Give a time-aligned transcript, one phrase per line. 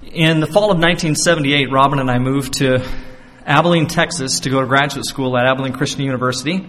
[0.00, 2.88] In the fall of 1978, Robin and I moved to
[3.44, 6.64] Abilene, Texas to go to graduate school at Abilene Christian University.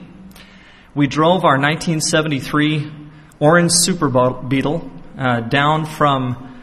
[0.96, 2.92] We drove our 1973
[3.40, 4.10] orange Super
[4.42, 6.60] Beetle uh, down from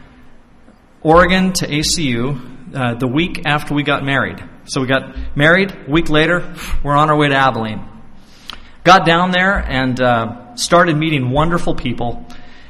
[1.01, 4.43] Oregon to ACU uh, the week after we got married.
[4.65, 6.53] So we got married, a week later,
[6.83, 7.87] we're on our way to Abilene.
[8.83, 12.27] Got down there and uh, started meeting wonderful people.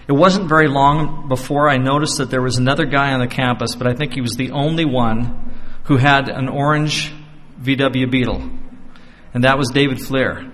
[0.08, 3.76] It wasn't very long before I noticed that there was another guy on the campus,
[3.76, 7.14] but I think he was the only one who had an orange
[7.62, 8.50] VW Beetle,
[9.34, 10.52] and that was David Fleer.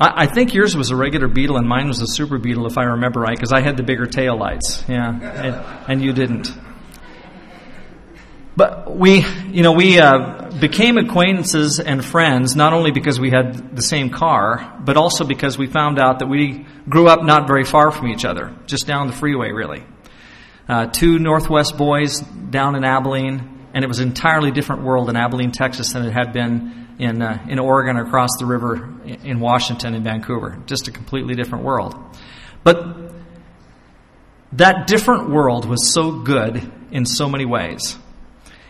[0.00, 2.78] I, I think yours was a regular Beetle and mine was a Super Beetle, if
[2.78, 4.84] I remember right, because I had the bigger tail lights.
[4.88, 6.48] Yeah, and, and you didn't.
[8.56, 13.74] But we, you know, we uh, became acquaintances and friends not only because we had
[13.74, 17.64] the same car, but also because we found out that we grew up not very
[17.64, 19.84] far from each other, just down the freeway, really.
[20.68, 25.16] Uh, two Northwest boys down in Abilene, and it was an entirely different world in
[25.16, 29.94] Abilene, Texas, than it had been in uh, in Oregon across the river in Washington
[29.94, 30.62] and Vancouver.
[30.66, 31.96] Just a completely different world.
[32.62, 33.12] But
[34.52, 37.98] that different world was so good in so many ways.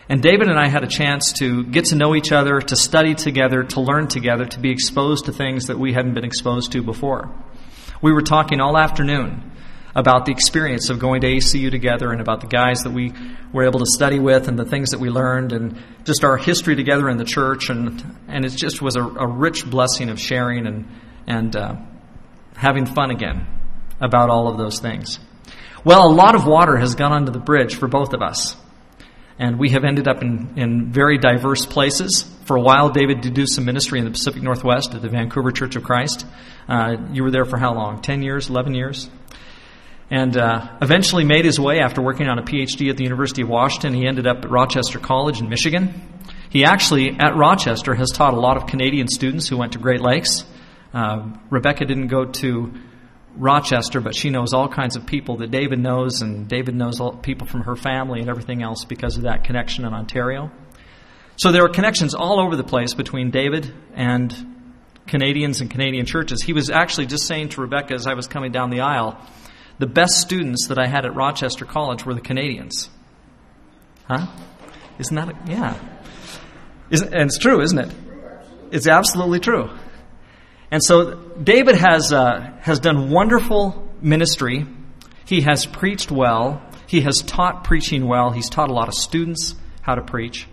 [0.07, 3.15] And David and I had a chance to get to know each other, to study
[3.15, 6.83] together, to learn together, to be exposed to things that we hadn't been exposed to
[6.83, 7.33] before.
[8.01, 9.51] We were talking all afternoon
[9.95, 13.13] about the experience of going to ACU together and about the guys that we
[13.53, 16.75] were able to study with and the things that we learned and just our history
[16.75, 17.69] together in the church.
[17.69, 20.85] And, and it just was a, a rich blessing of sharing and,
[21.25, 21.75] and uh,
[22.55, 23.47] having fun again
[24.01, 25.19] about all of those things.
[25.85, 28.57] Well, a lot of water has gone under the bridge for both of us.
[29.37, 32.23] And we have ended up in, in very diverse places.
[32.45, 35.51] For a while, David did do some ministry in the Pacific Northwest at the Vancouver
[35.51, 36.25] Church of Christ.
[36.69, 38.01] Uh, you were there for how long?
[38.01, 38.49] 10 years?
[38.49, 39.09] 11 years?
[40.09, 43.49] And uh, eventually made his way after working on a PhD at the University of
[43.49, 43.93] Washington.
[43.93, 45.93] He ended up at Rochester College in Michigan.
[46.49, 49.99] He actually, at Rochester, has taught a lot of Canadian students who went to Great
[49.99, 50.45] Lakes.
[50.93, 52.71] Uh, Rebecca didn't go to
[53.35, 57.15] Rochester, but she knows all kinds of people that David knows, and David knows all
[57.17, 60.51] people from her family and everything else because of that connection in Ontario.
[61.37, 64.33] So there are connections all over the place between David and
[65.05, 66.41] Canadians and Canadian churches.
[66.41, 69.19] He was actually just saying to Rebecca as I was coming down the aisle,
[69.77, 72.89] the best students that I had at Rochester College were the Canadians.
[74.05, 74.27] Huh?
[74.97, 75.77] Isn't that, a, yeah.
[76.89, 77.91] Isn't, and it's true, isn't it?
[78.71, 79.69] It's absolutely true.
[80.75, 84.65] And so David has, uh, has done wonderful ministry.
[85.23, 86.61] He has preached well.
[86.85, 88.31] He has taught preaching well.
[88.31, 90.49] He's taught a lot of students how to preach.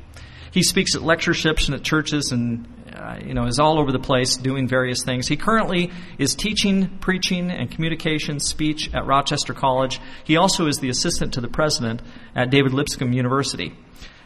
[0.53, 3.99] He speaks at lectureships and at churches and uh, you know is all over the
[3.99, 5.27] place doing various things.
[5.27, 9.99] He currently is teaching preaching and communication speech at Rochester College.
[10.23, 12.01] He also is the assistant to the president
[12.37, 13.75] at David Lipscomb University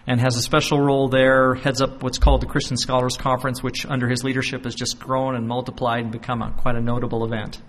[0.07, 3.85] and has a special role there, heads up what's called the Christian Scholars Conference, which
[3.87, 7.61] under his leadership has just grown and multiplied and become a, quite a notable event.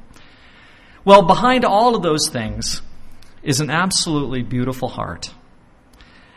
[1.03, 2.81] Well, behind all of those things
[3.41, 5.33] is an absolutely beautiful heart.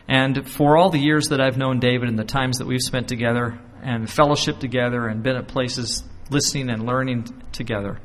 [0.08, 3.08] And for all the years that I've known David and the times that we've spent
[3.08, 7.98] together and fellowship together and been at places listening and learning together,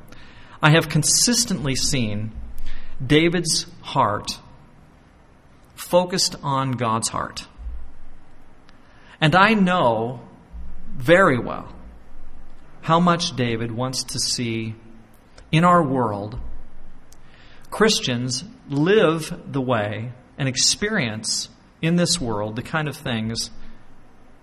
[0.61, 2.31] I have consistently seen
[3.05, 4.39] David's heart
[5.75, 7.47] focused on God's heart.
[9.21, 10.21] And I know
[10.95, 11.73] very well
[12.81, 14.75] how much David wants to see
[15.51, 16.39] in our world
[17.71, 21.49] Christians live the way and experience
[21.81, 23.51] in this world the kind of things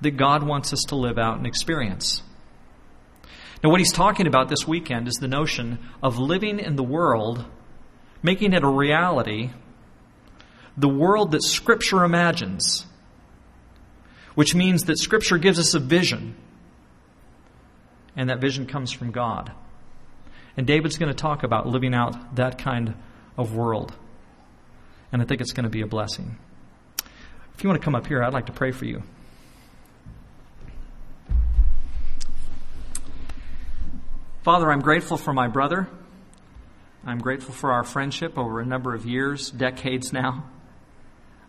[0.01, 2.23] that God wants us to live out and experience.
[3.63, 7.45] Now, what he's talking about this weekend is the notion of living in the world,
[8.23, 9.51] making it a reality,
[10.77, 12.87] the world that Scripture imagines
[14.35, 16.37] which means that Scripture gives us a vision,
[18.17, 19.53] and that vision comes from God.
[20.57, 22.95] And David's going to talk about living out that kind
[23.37, 23.95] of world.
[25.11, 26.37] And I think it's going to be a blessing.
[27.55, 29.03] If you want to come up here, I'd like to pray for you.
[34.43, 35.89] Father, I'm grateful for my brother.
[37.07, 40.45] I'm grateful for our friendship over a number of years, decades now.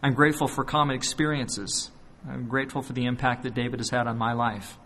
[0.02, 1.90] I'm grateful for common experiences
[2.28, 4.78] I'm grateful for the impact that David has had on my life.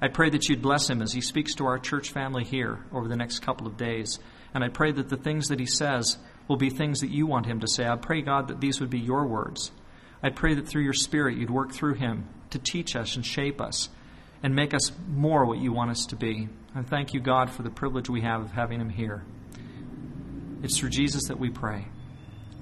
[0.00, 3.08] I pray that you'd bless him as he speaks to our church family here over
[3.08, 4.18] the next couple of days.
[4.54, 7.46] And I pray that the things that he says will be things that you want
[7.46, 7.86] him to say.
[7.86, 9.72] I pray, God, that these would be your words.
[10.22, 13.60] I pray that through your Spirit you'd work through him to teach us and shape
[13.60, 13.88] us
[14.42, 16.48] and make us more what you want us to be.
[16.74, 19.24] And thank you, God, for the privilege we have of having him here.
[20.62, 21.86] It's through Jesus that we pray.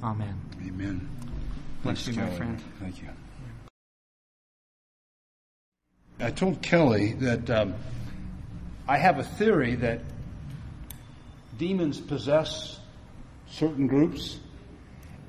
[0.02, 0.40] Amen.
[0.66, 1.08] Amen.
[1.82, 2.62] Bless you, my friend.
[2.80, 3.08] Thank you.
[6.18, 7.74] I told Kelly that um,
[8.88, 10.00] I have a theory that
[11.58, 12.78] demons possess
[13.48, 14.38] certain groups.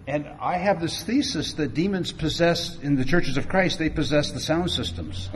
[0.07, 4.31] And I have this thesis that demons possess, in the churches of Christ, they possess
[4.31, 5.29] the sound systems.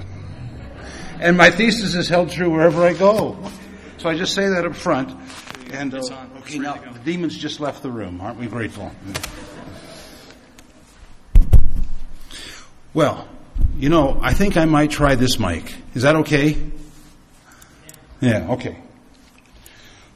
[1.19, 3.38] and my thesis is held true wherever I go.
[3.98, 5.12] So I just say that up front.
[5.71, 6.01] And, uh,
[6.39, 8.21] okay, now, the demons just left the room.
[8.21, 8.92] Aren't we grateful?
[12.94, 13.25] Well,
[13.81, 15.74] you know, I think I might try this mic.
[15.95, 16.56] Is that okay?
[18.22, 18.78] Yeah, okay.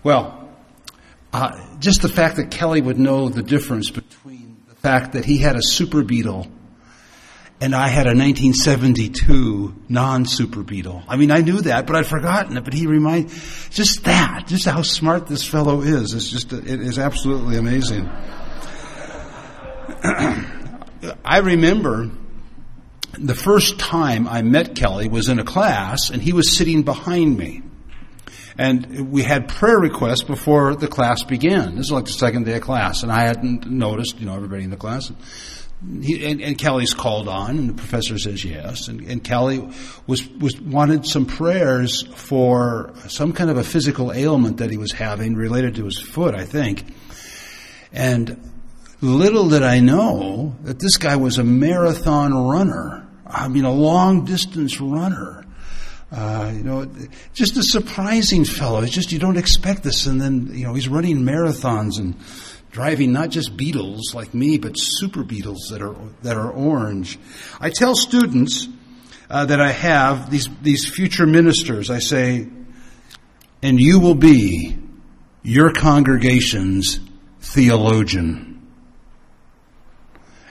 [0.03, 0.47] Well,
[1.33, 5.39] uh, just the fact that Kelly would know the difference between the fact that he
[5.39, 6.45] had a Super Beetle
[7.59, 11.01] and I had a 1972 non-Super Beetle.
[11.07, 12.63] I mean, I knew that, but I'd forgotten it.
[12.63, 13.31] But he reminded,
[13.71, 16.13] just that, just how smart this fellow is.
[16.13, 18.05] It's just, it is absolutely amazing.
[21.25, 22.11] I remember
[23.19, 27.37] the first time I met Kelly was in a class, and he was sitting behind
[27.37, 27.61] me.
[28.57, 31.75] And we had prayer requests before the class began.
[31.75, 34.63] This is like the second day of class, and I hadn't noticed, you know, everybody
[34.63, 35.11] in the class.
[36.01, 38.87] He, and, and, Kelly's called on, and the professor says yes.
[38.87, 39.69] And, and, Kelly
[40.07, 44.93] was was wanted some prayers for some kind of a physical ailment that he was
[44.93, 46.85] having related to his foot, I think.
[47.91, 48.51] And
[49.01, 53.04] little did I know that this guy was a marathon runner.
[53.25, 55.45] I mean, a long distance runner.
[56.11, 56.89] Uh, you know,
[57.33, 58.81] just a surprising fellow.
[58.81, 62.15] It's just you don't expect this, and then you know he's running marathons and
[62.71, 67.17] driving not just beetles like me, but super beetles that are that are orange.
[67.59, 68.67] I tell students
[69.29, 71.89] uh, that I have these these future ministers.
[71.89, 72.47] I say,
[73.63, 74.77] and you will be
[75.41, 76.99] your congregation's
[77.41, 78.61] theologian.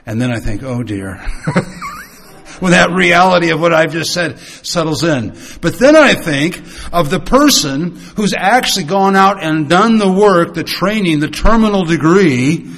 [0.05, 1.25] And then I think, oh dear.
[2.59, 5.37] when that reality of what I've just said settles in.
[5.61, 6.57] But then I think
[6.93, 11.85] of the person who's actually gone out and done the work, the training, the terminal
[11.85, 12.71] degree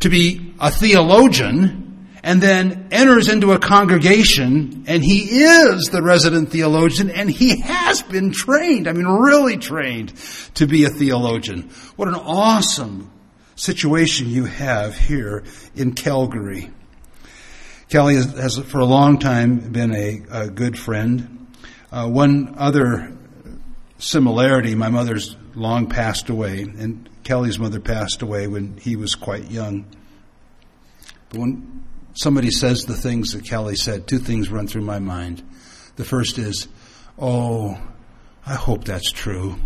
[0.00, 6.50] to be a theologian and then enters into a congregation and he is the resident
[6.50, 10.12] theologian and he has been trained, I mean really trained
[10.54, 11.70] to be a theologian.
[11.96, 13.10] What an awesome
[13.56, 15.44] situation you have here
[15.74, 16.70] in Calgary.
[17.90, 21.48] Kelly has, for a long time been a, a good friend.
[21.90, 23.18] Uh, one other
[23.98, 29.50] similarity, my mother's long passed away, and Kelly's mother passed away when he was quite
[29.50, 29.86] young.
[31.30, 31.84] But when
[32.14, 35.42] somebody says the things that Kelly said, two things run through my mind.
[35.96, 36.68] The first is,
[37.18, 37.76] oh,
[38.46, 39.56] I hope that's true.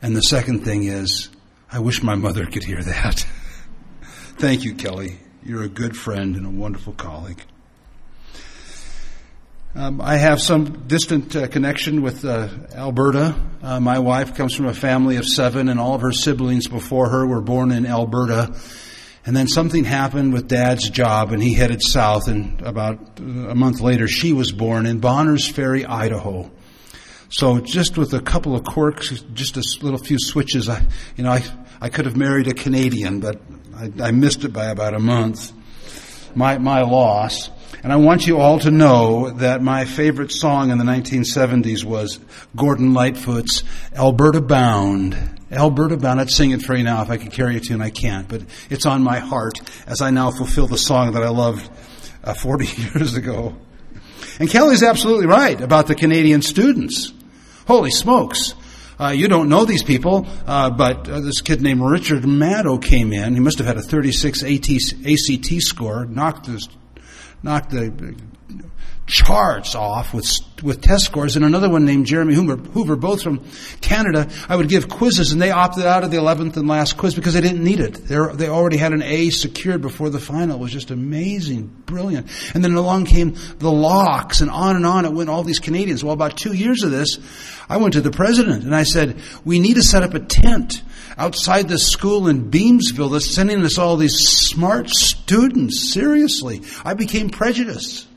[0.00, 1.30] And the second thing is,
[1.68, 3.26] I wish my mother could hear that.
[4.38, 5.18] Thank you, Kelly.
[5.46, 7.42] You're a good friend and a wonderful colleague.
[9.74, 13.38] Um, I have some distant uh, connection with uh, Alberta.
[13.62, 17.10] Uh, my wife comes from a family of seven, and all of her siblings before
[17.10, 18.58] her were born in Alberta.
[19.26, 22.26] And then something happened with Dad's job, and he headed south.
[22.26, 26.50] And about uh, a month later, she was born in Bonners Ferry, Idaho.
[27.28, 30.86] So just with a couple of quirks, just a little few switches, I,
[31.16, 31.44] you know, I,
[31.82, 33.42] I could have married a Canadian, but
[33.76, 35.52] I, I missed it by about a month.
[36.34, 37.50] My, my loss.
[37.82, 42.18] And I want you all to know that my favorite song in the 1970s was
[42.56, 43.62] Gordon Lightfoot's
[43.94, 45.16] Alberta Bound.
[45.52, 46.20] Alberta Bound.
[46.20, 47.82] I'd sing it for you now if I could carry a tune.
[47.82, 51.28] I can't, but it's on my heart as I now fulfill the song that I
[51.28, 51.70] loved
[52.24, 53.54] uh, 40 years ago.
[54.40, 57.12] And Kelly's absolutely right about the Canadian students.
[57.66, 58.54] Holy smokes.
[58.98, 63.12] Uh, you don't know these people, uh, but uh, this kid named Richard Maddow came
[63.12, 63.34] in.
[63.34, 66.68] He must have had a 36 AT, ACT score, knocked, this,
[67.42, 68.16] knocked the
[69.06, 70.26] charts off with
[70.62, 73.44] with test scores, and another one named Jeremy Hoover, Hoover, both from
[73.82, 74.30] Canada.
[74.48, 77.34] I would give quizzes, and they opted out of the eleventh and last quiz because
[77.34, 78.06] they didn't need it.
[78.06, 80.56] They're, they already had an A secured before the final.
[80.56, 82.28] It was just amazing, brilliant.
[82.54, 85.28] And then along came the locks, and on and on it went.
[85.28, 86.02] All these Canadians.
[86.02, 87.18] Well, about two years of this,
[87.68, 90.82] I went to the president and I said, "We need to set up a tent."
[91.16, 95.92] outside this school in Beamsville that's sending us all these smart students.
[95.92, 96.62] Seriously.
[96.84, 98.08] I became prejudiced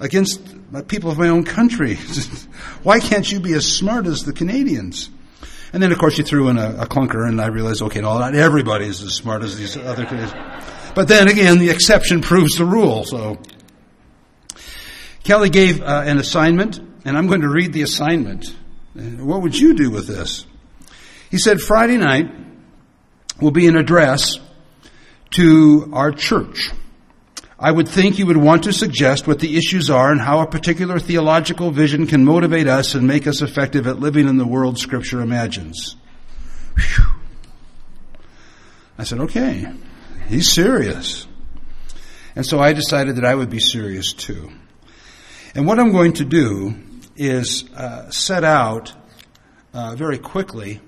[0.00, 0.40] against
[0.88, 1.94] people of my own country.
[2.82, 5.10] Why can't you be as smart as the Canadians?
[5.72, 8.18] And then, of course, you threw in a, a clunker, and I realized, okay, no,
[8.18, 10.32] not everybody is as smart as these other Canadians.
[10.94, 13.04] But then again, the exception proves the rule.
[13.04, 13.38] So
[15.22, 18.54] Kelly gave uh, an assignment, and I'm going to read the assignment.
[18.94, 20.44] What would you do with this?
[21.30, 22.28] He said, Friday night
[23.40, 24.38] will be an address
[25.34, 26.70] to our church.
[27.62, 30.46] I would think you would want to suggest what the issues are and how a
[30.46, 34.78] particular theological vision can motivate us and make us effective at living in the world
[34.78, 35.94] Scripture imagines.
[36.78, 37.04] Whew.
[38.96, 39.70] I said, okay,
[40.28, 41.26] he's serious.
[42.34, 44.50] And so I decided that I would be serious too.
[45.54, 46.76] And what I'm going to do
[47.14, 48.94] is uh, set out
[49.74, 50.80] uh, very quickly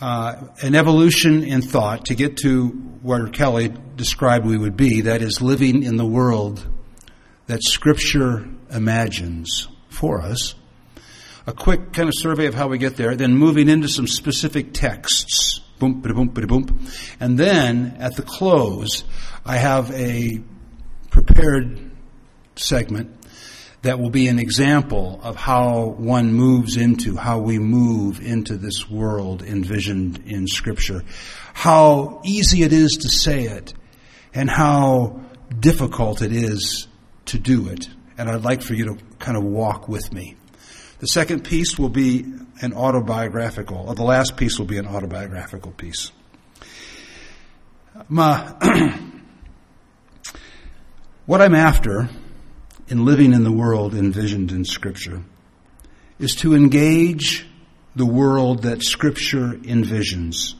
[0.00, 2.68] uh, an evolution in thought to get to
[3.02, 6.66] where Kelly described we would be that is, living in the world
[7.46, 10.54] that Scripture imagines for us.
[11.46, 14.72] A quick kind of survey of how we get there, then moving into some specific
[14.72, 15.60] texts.
[15.78, 16.86] Boom, boom, boom.
[17.18, 19.04] And then at the close,
[19.44, 20.42] I have a
[21.10, 21.90] prepared
[22.56, 23.19] segment
[23.82, 28.90] that will be an example of how one moves into, how we move into this
[28.90, 31.02] world envisioned in Scripture.
[31.54, 33.72] How easy it is to say it,
[34.34, 35.20] and how
[35.58, 36.88] difficult it is
[37.26, 37.88] to do it.
[38.18, 40.36] And I'd like for you to kind of walk with me.
[40.98, 42.26] The second piece will be
[42.60, 46.12] an autobiographical, or the last piece will be an autobiographical piece.
[48.08, 48.54] My,
[51.26, 52.10] what I'm after
[52.90, 55.22] in living in the world envisioned in Scripture
[56.18, 57.46] is to engage
[57.94, 60.54] the world that Scripture envisions,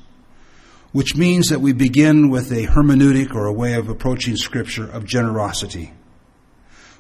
[0.93, 5.05] which means that we begin with a hermeneutic or a way of approaching Scripture of
[5.05, 5.93] generosity,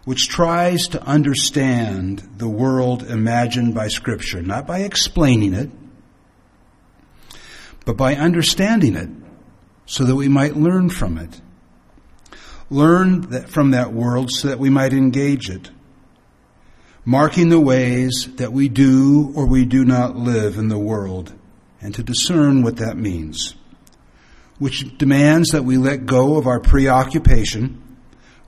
[0.05, 5.71] which tries to understand the world imagined by Scripture, not by explaining it,
[7.85, 9.09] but by understanding it
[9.87, 11.41] so that we might learn from it
[12.71, 15.71] learn from that world so that we might engage it,
[17.05, 21.35] marking the ways that we do or we do not live in the world,
[21.81, 23.57] and to discern what that means,
[24.59, 27.83] which demands that we let go of our preoccupation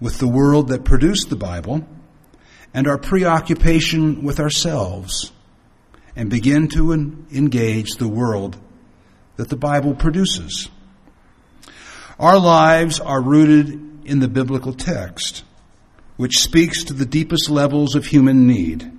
[0.00, 1.86] with the world that produced the Bible
[2.72, 5.32] and our preoccupation with ourselves
[6.14, 8.56] and begin to engage the world
[9.36, 10.68] that the Bible produces.
[12.18, 15.44] Our lives are rooted in the biblical text,
[16.16, 18.90] which speaks to the deepest levels of human need.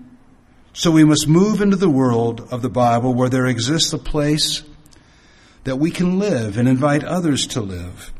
[0.74, 4.64] So we must move into the world of the Bible where there exists a place
[5.64, 8.12] that we can live and invite others to live.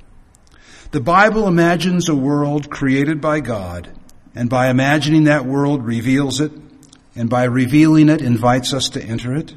[0.92, 3.92] The Bible imagines a world created by God,
[4.36, 6.52] and by imagining that world reveals it,
[7.16, 9.56] and by revealing it invites us to enter it,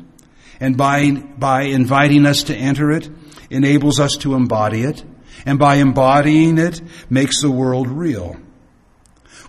[0.58, 3.10] and by, by inviting us to enter it
[3.50, 5.04] enables us to embody it,
[5.44, 6.80] and by embodying it
[7.10, 8.36] makes the world real.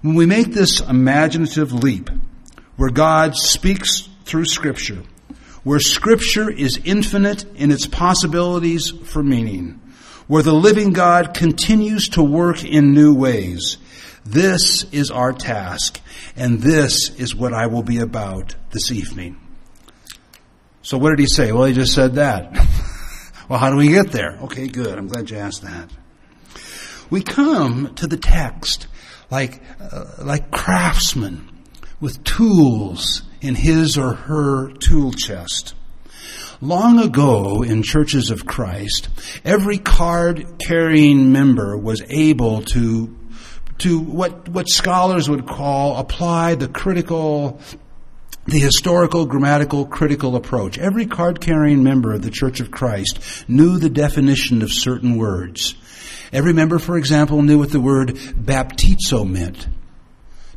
[0.02, 2.10] When we make this imaginative leap,
[2.76, 5.04] where God speaks through Scripture,
[5.64, 9.82] where Scripture is infinite in its possibilities for meaning,
[10.28, 13.78] where the living God continues to work in new ways,
[14.24, 16.00] this is our task,
[16.36, 19.40] and this is what I will be about this evening.
[20.82, 21.52] So what did he say?
[21.52, 22.56] Well, he just said that.
[23.50, 24.38] Well, how do we get there?
[24.44, 24.98] Okay, good.
[24.98, 25.90] I'm glad you asked that.
[27.10, 28.88] We come to the text
[29.32, 31.48] like, uh, like craftsmen
[32.02, 35.76] with tools in his or her tool chest.
[36.60, 39.08] Long ago in churches of Christ,
[39.46, 43.16] every card carrying member was able to
[43.80, 47.62] to what, what scholars would call apply the critical
[48.48, 50.78] the historical, grammatical, critical approach.
[50.78, 55.76] Every card carrying member of the Church of Christ knew the definition of certain words.
[56.32, 59.68] Every member, for example, knew what the word baptizo meant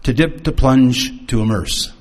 [0.04, 1.92] to dip, to plunge, to immerse.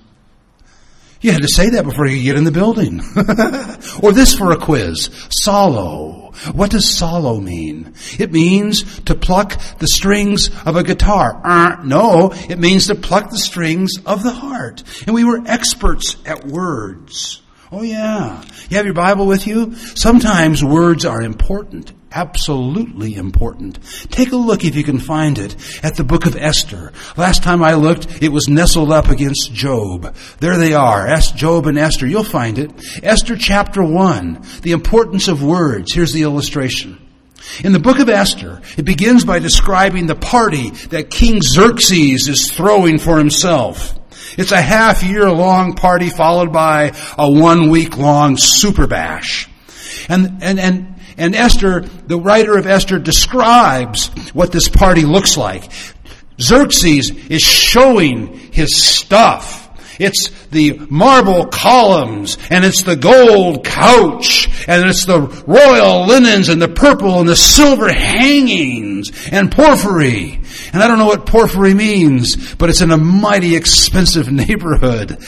[1.21, 3.01] You had to say that before you get in the building.
[4.03, 5.09] or this for a quiz.
[5.29, 6.18] Psallo.
[6.53, 7.93] What does psallo mean?
[8.17, 11.41] It means to pluck the strings of a guitar.
[11.43, 14.83] Uh, no, it means to pluck the strings of the heart.
[15.05, 17.41] And we were experts at words.
[17.71, 18.43] Oh yeah.
[18.69, 19.75] You have your Bible with you?
[19.75, 23.79] Sometimes words are important absolutely important.
[24.09, 26.91] Take a look if you can find it at the book of Esther.
[27.17, 30.15] Last time I looked, it was nestled up against Job.
[30.39, 32.07] There they are, Job and Esther.
[32.07, 32.71] You'll find it.
[33.03, 35.93] Esther chapter 1, the importance of words.
[35.93, 36.97] Here's the illustration.
[37.63, 42.51] In the book of Esther, it begins by describing the party that King Xerxes is
[42.51, 43.95] throwing for himself.
[44.37, 49.49] It's a half year long party followed by a one week long super bash.
[50.07, 55.71] And, and, and and Esther, the writer of Esther describes what this party looks like.
[56.41, 59.67] Xerxes is showing his stuff.
[59.99, 66.61] It's the marble columns, and it's the gold couch, and it's the royal linens, and
[66.61, 70.39] the purple and the silver hangings, and porphyry.
[70.71, 75.21] And I don't know what porphyry means, but it's in a mighty expensive neighborhood.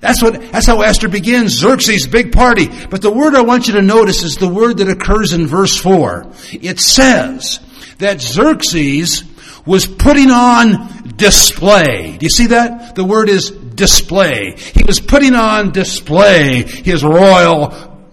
[0.00, 1.58] That's what, that's how Esther begins.
[1.58, 2.68] Xerxes, big party.
[2.88, 5.76] But the word I want you to notice is the word that occurs in verse
[5.76, 6.26] 4.
[6.52, 7.60] It says
[7.98, 9.24] that Xerxes
[9.66, 12.16] was putting on display.
[12.16, 12.94] Do you see that?
[12.94, 14.56] The word is display.
[14.56, 18.08] He was putting on display his royal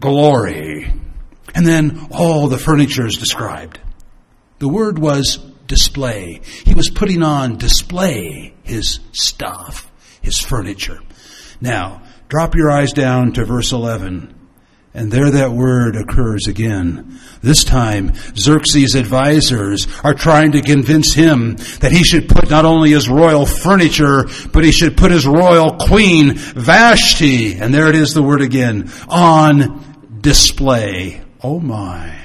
[0.00, 0.92] glory.
[1.54, 3.80] And then all the furniture is described.
[4.58, 6.42] The word was display.
[6.64, 11.00] He was putting on display his stuff, his furniture.
[11.62, 14.34] Now, drop your eyes down to verse 11.
[14.94, 17.20] And there that word occurs again.
[17.40, 22.90] This time, Xerxes' advisors are trying to convince him that he should put not only
[22.90, 28.12] his royal furniture, but he should put his royal queen, Vashti, and there it is
[28.12, 31.22] the word again, on display.
[31.42, 32.21] Oh my.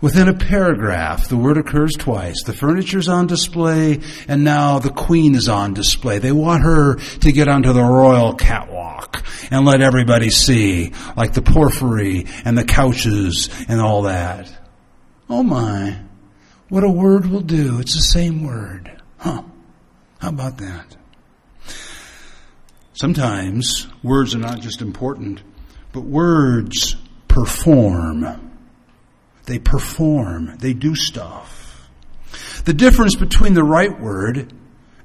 [0.00, 2.42] Within a paragraph, the word occurs twice.
[2.42, 6.18] The furniture's on display, and now the queen is on display.
[6.18, 11.42] They want her to get onto the royal catwalk and let everybody see, like the
[11.42, 14.50] porphyry and the couches and all that.
[15.28, 15.98] Oh my.
[16.70, 17.78] What a word will do.
[17.80, 19.02] It's the same word.
[19.18, 19.42] Huh.
[20.18, 20.96] How about that?
[22.94, 25.42] Sometimes words are not just important,
[25.92, 26.96] but words
[27.28, 28.49] perform.
[29.50, 30.58] They perform.
[30.58, 31.90] They do stuff.
[32.66, 34.52] The difference between the right word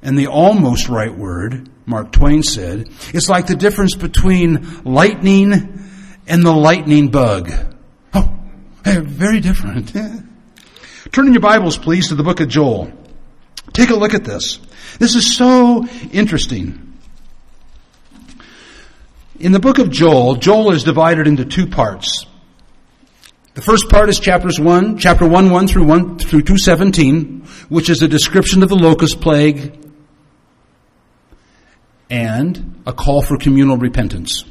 [0.04, 5.90] and the almost right word, Mark Twain said, is like the difference between lightning
[6.28, 7.52] and the lightning bug.
[8.14, 8.38] Oh,
[8.84, 9.92] very different.
[11.12, 12.92] Turn in your Bibles, please, to the book of Joel.
[13.74, 14.60] Take a look at this.
[15.00, 17.00] This is so interesting.
[19.40, 22.28] In the book of Joel, Joel is divided into two parts.
[23.56, 28.02] The first part is chapters 1, chapter 1, 1 through 1 through 217, which is
[28.02, 29.80] a description of the locust plague
[32.10, 34.44] and a call for communal repentance.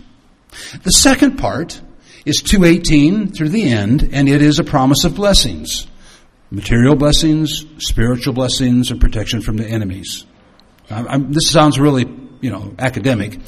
[0.82, 1.82] The second part
[2.24, 5.86] is 218 through the end, and it is a promise of blessings.
[6.50, 10.24] Material blessings, spiritual blessings, and protection from the enemies.
[10.88, 12.06] I'm, this sounds really,
[12.40, 13.38] you know, academic,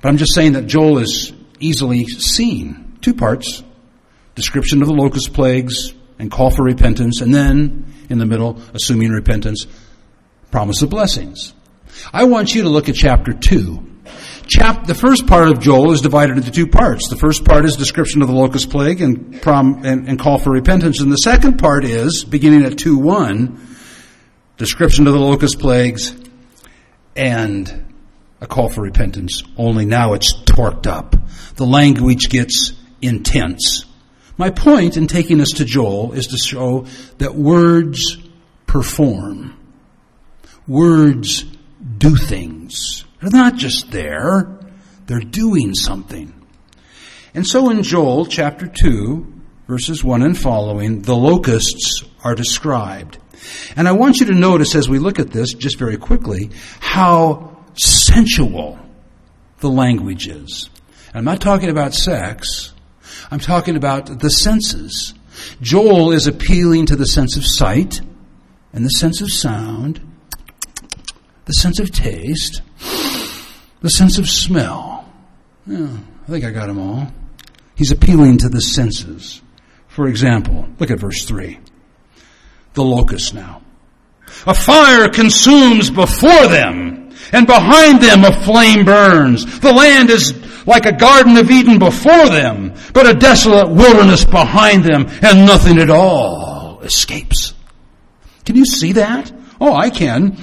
[0.00, 2.96] but I'm just saying that Joel is easily seen.
[3.00, 3.64] Two parts,
[4.40, 9.10] description of the locust plagues and call for repentance, and then in the middle, assuming
[9.10, 9.66] repentance,
[10.50, 11.52] promise of blessings.
[12.10, 13.86] I want you to look at chapter 2.
[14.46, 17.08] Chap- the first part of Joel is divided into two parts.
[17.08, 20.50] The first part is description of the locust plague and, prom- and, and call for
[20.50, 21.00] repentance.
[21.00, 23.76] And the second part is, beginning at 2 1,
[24.56, 26.16] description of the locust plagues
[27.14, 27.94] and
[28.40, 29.42] a call for repentance.
[29.56, 31.14] Only now it's torqued up.
[31.56, 32.72] The language gets
[33.02, 33.84] intense.
[34.40, 36.86] My point in taking us to Joel is to show
[37.18, 38.16] that words
[38.66, 39.54] perform.
[40.66, 41.44] Words
[41.98, 43.04] do things.
[43.20, 44.58] They're not just there,
[45.04, 46.32] they're doing something.
[47.34, 53.18] And so in Joel chapter 2, verses 1 and following, the locusts are described.
[53.76, 56.48] And I want you to notice as we look at this, just very quickly,
[56.80, 58.78] how sensual
[59.58, 60.70] the language is.
[61.12, 62.72] I'm not talking about sex.
[63.30, 65.14] I'm talking about the senses.
[65.60, 68.00] Joel is appealing to the sense of sight
[68.72, 70.00] and the sense of sound,
[71.44, 72.62] the sense of taste,
[73.80, 75.08] the sense of smell.
[75.66, 77.12] Yeah, I think I got them all.
[77.76, 79.40] He's appealing to the senses.
[79.88, 81.58] For example, look at verse 3.
[82.74, 83.62] The locust now.
[84.46, 86.99] A fire consumes before them,
[87.32, 89.60] and behind them a flame burns.
[89.60, 90.34] The land is
[90.66, 95.78] like a garden of Eden before them, but a desolate wilderness behind them, and nothing
[95.78, 97.54] at all escapes.
[98.44, 99.32] Can you see that?
[99.60, 100.38] Oh, I can.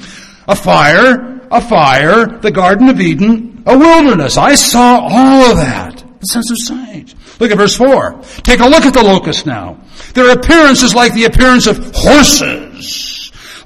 [0.48, 4.38] A fire, a fire, the Garden of Eden, a wilderness.
[4.38, 6.04] I saw all of that.
[6.20, 7.14] The sense of sight.
[7.40, 8.22] Look at verse 4.
[8.44, 9.78] Take a look at the locusts now.
[10.14, 12.67] Their appearance is like the appearance of horses.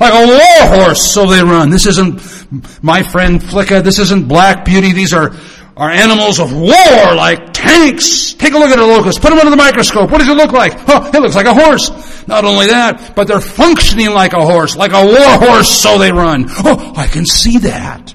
[0.02, 1.70] Like a war horse, so they run.
[1.70, 3.84] This isn't my friend Flicka.
[3.84, 4.94] This isn't Black Beauty.
[4.94, 5.32] These are
[5.78, 8.34] are animals of war like tanks.
[8.34, 9.22] Take a look at a locust.
[9.22, 10.12] Put them under the microscope.
[10.12, 10.74] What does it look like?
[10.88, 12.28] Oh, it looks like a horse.
[12.28, 16.12] Not only that, but they're functioning like a horse, like a war horse, so they
[16.12, 16.46] run.
[16.50, 18.14] Oh, I can see that.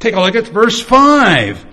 [0.00, 1.67] Take a look at verse 5.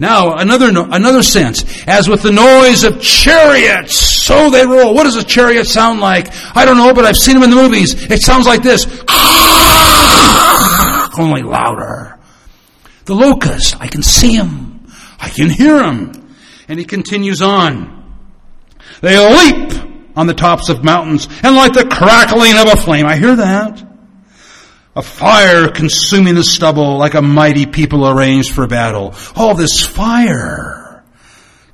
[0.00, 1.64] Now, another, another sense.
[1.86, 4.94] As with the noise of chariots, so they roll.
[4.94, 6.28] What does a chariot sound like?
[6.56, 8.10] I don't know, but I've seen them in the movies.
[8.10, 8.86] It sounds like this.
[11.18, 12.16] Only louder.
[13.06, 14.86] The locust, I can see him.
[15.18, 16.12] I can hear him.
[16.68, 17.96] And he continues on.
[19.00, 19.72] They leap
[20.14, 23.06] on the tops of mountains and like the crackling of a flame.
[23.06, 23.87] I hear that.
[24.98, 29.14] A fire consuming the stubble like a mighty people arranged for battle.
[29.36, 31.04] All this fire.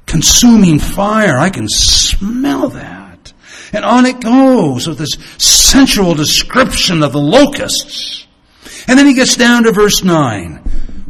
[0.04, 1.38] Consuming fire.
[1.38, 3.32] I can smell that.
[3.72, 8.26] And on it goes with this sensual description of the locusts.
[8.86, 10.56] And then he gets down to verse 9.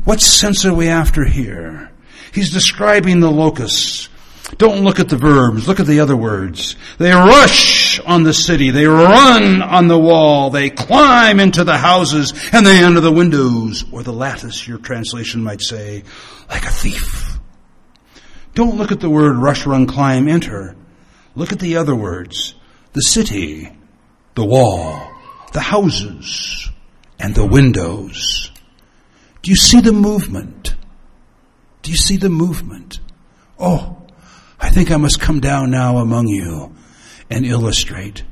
[0.04, 1.90] What sense are we after here?
[2.32, 4.08] He's describing the locusts.
[4.58, 6.76] Don't look at the verbs, look at the other words.
[6.98, 12.32] They rush on the city, they run on the wall, they climb into the houses,
[12.52, 16.04] and they enter the windows, or the lattice, your translation might say,
[16.50, 17.38] like a thief.
[18.54, 20.76] Don't look at the word rush, run, climb, enter.
[21.34, 22.54] Look at the other words.
[22.92, 23.76] The city,
[24.34, 25.10] the wall,
[25.52, 26.70] the houses,
[27.18, 28.52] and the windows.
[29.42, 30.76] Do you see the movement?
[31.82, 33.00] Do you see the movement?
[33.58, 34.03] Oh,
[34.64, 36.74] I think I must come down now among you
[37.28, 38.24] and illustrate.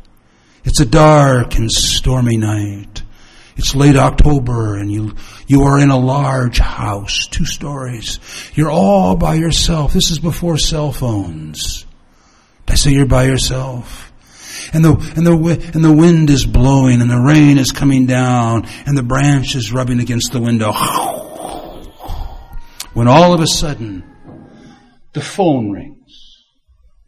[0.65, 3.03] It's a dark and stormy night.
[3.59, 5.15] It's late October and you,
[5.47, 8.19] you are in a large house, two stories.
[8.55, 9.93] You're all by yourself.
[9.93, 11.85] This is before cell phones.
[12.67, 14.11] I say you're by yourself?
[14.73, 18.67] And the, and the, and the wind is blowing and the rain is coming down
[18.87, 20.73] and the branch is rubbing against the window.
[22.95, 24.03] When all of a sudden,
[25.13, 26.02] the phone rings.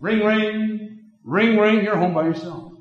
[0.04, 1.82] Ring, ring, ring, ring.
[1.82, 2.72] You're home by yourself.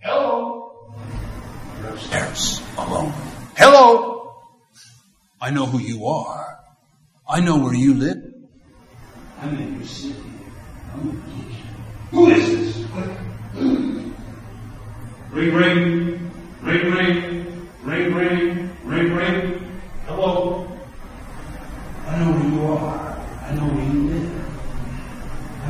[0.00, 0.94] Hello.
[1.80, 3.12] You're upstairs alone.
[3.56, 4.32] Hello.
[5.40, 6.56] I know who you are.
[7.28, 8.18] I know where you live.
[9.42, 10.22] I'm in your city.
[10.94, 11.24] I'm in your
[12.12, 12.86] Who is this?
[13.56, 14.14] Ring,
[15.32, 16.30] ring,
[16.62, 17.34] ring, ring,
[17.82, 19.80] ring, ring, ring, ring.
[20.06, 20.78] Hello.
[22.06, 23.18] I know who you are.
[23.48, 24.40] I know where you live.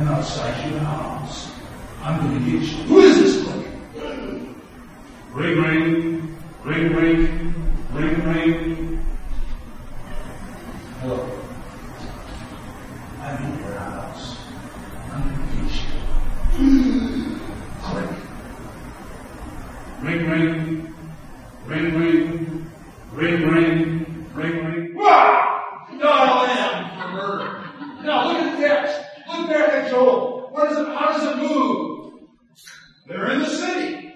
[0.01, 1.51] I'm outside your house.
[2.01, 2.83] I'm going to get you.
[2.85, 3.61] Who is this boy?
[5.31, 7.53] Ring, ring, ring, ring,
[7.93, 9.05] ring, ring.
[11.01, 11.29] Hello.
[13.19, 14.37] I'm in your house.
[15.11, 15.73] I'm going to get
[16.57, 17.39] you.
[17.83, 18.09] Click.
[20.01, 20.93] Ring, ring,
[21.67, 22.71] ring, ring,
[23.13, 24.95] ring, ring, ring, ring.
[24.95, 25.61] Wow!
[25.93, 27.49] No, lamb for murder.
[28.03, 28.97] Now look at the text.
[29.31, 30.49] Look back at Joel.
[30.51, 30.87] What is it?
[30.87, 32.13] How does it move?
[33.07, 34.13] They're in the city.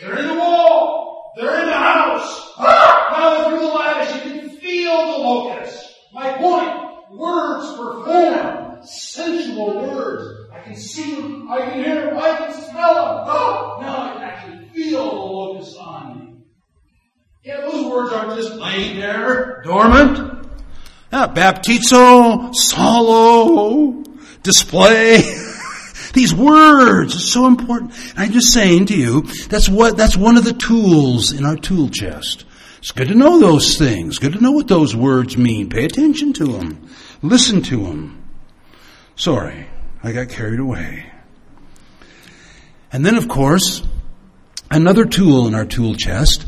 [0.00, 1.32] They're in the wall.
[1.36, 2.52] They're in the house.
[2.58, 5.92] Now through the lattice, you can feel the locust.
[6.14, 8.78] My point, words perform.
[8.86, 10.50] Sensual words.
[10.54, 13.24] I can see them, I can hear them, I can smell them.
[13.28, 16.44] Oh, now I can actually feel the locust on me.
[17.44, 20.46] Yeah, those words aren't just laying there, dormant.
[21.66, 24.04] Baptizo, psallo,
[24.42, 25.18] display.
[26.12, 27.92] These words are so important.
[28.16, 31.88] I'm just saying to you, that's what, that's one of the tools in our tool
[31.88, 32.44] chest.
[32.78, 34.20] It's good to know those things.
[34.20, 35.68] Good to know what those words mean.
[35.68, 36.88] Pay attention to them.
[37.20, 38.22] Listen to them.
[39.16, 39.66] Sorry,
[40.04, 41.10] I got carried away.
[42.92, 43.82] And then, of course,
[44.70, 46.46] another tool in our tool chest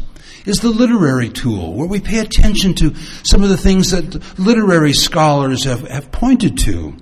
[0.48, 4.92] is the literary tool, where we pay attention to some of the things that literary
[4.92, 6.96] scholars have, have pointed to.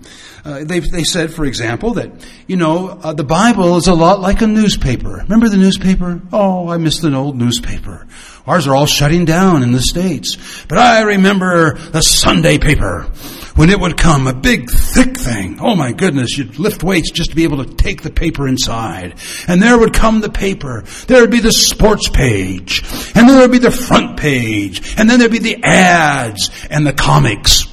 [0.44, 2.10] Uh, they, they said, for example, that,
[2.46, 5.16] you know, uh, the Bible is a lot like a newspaper.
[5.22, 6.20] Remember the newspaper?
[6.32, 8.06] Oh, I miss an old newspaper.
[8.46, 10.64] Ours are all shutting down in the States.
[10.68, 13.10] But I remember the Sunday paper
[13.56, 15.58] when it would come, a big, thick thing.
[15.60, 19.14] Oh my goodness, you'd lift weights just to be able to take the paper inside.
[19.48, 20.82] And there would come the paper.
[21.06, 22.82] There would be the sports page.
[23.14, 24.94] And then there would be the front page.
[24.98, 27.66] And then there'd be the ads and the comics.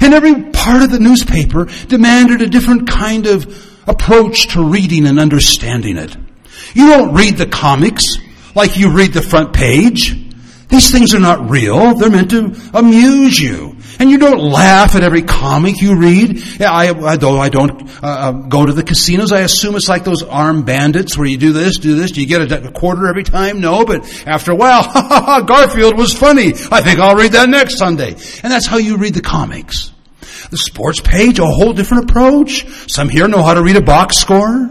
[0.00, 5.18] And every part of the newspaper demanded a different kind of approach to reading and
[5.18, 6.16] understanding it.
[6.74, 8.04] You don't read the comics
[8.54, 10.25] like you read the front page.
[10.68, 11.94] These things are not real.
[11.94, 13.76] They're meant to amuse you.
[14.00, 16.42] And you don't laugh at every comic you read.
[16.60, 20.02] I, I, though I don't uh, uh, go to the casinos, I assume it's like
[20.02, 22.10] those armed bandits where you do this, do this.
[22.10, 23.60] Do you get a, a quarter every time?
[23.60, 26.48] No, but after a while, Garfield was funny.
[26.70, 28.10] I think I'll read that next Sunday.
[28.10, 29.92] And that's how you read the comics.
[30.50, 32.66] The sports page, a whole different approach.
[32.90, 34.70] Some here know how to read a box score.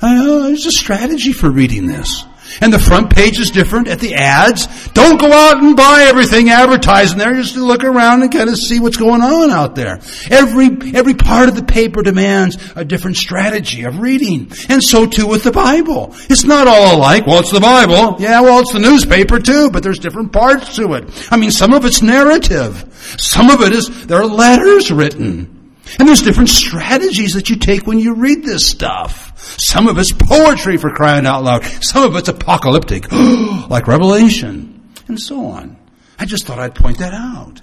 [0.00, 2.24] Uh, there's a strategy for reading this.
[2.60, 4.88] And the front page is different at the ads.
[4.88, 7.34] Don't go out and buy everything advertised there.
[7.34, 10.00] Just look around and kind of see what's going on out there.
[10.30, 14.52] Every, every part of the paper demands a different strategy of reading.
[14.68, 16.14] And so too with the Bible.
[16.28, 17.26] It's not all alike.
[17.26, 18.20] Well, it's the Bible.
[18.20, 21.28] Yeah, well, it's the newspaper too, but there's different parts to it.
[21.30, 23.16] I mean, some of it's narrative.
[23.18, 25.60] Some of it is, there are letters written.
[25.98, 29.29] And there's different strategies that you take when you read this stuff.
[29.40, 31.64] Some of it's poetry for crying out loud.
[31.64, 35.76] Some of it's apocalyptic, like Revelation, and so on.
[36.18, 37.60] I just thought I'd point that out.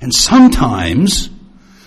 [0.00, 1.30] And sometimes,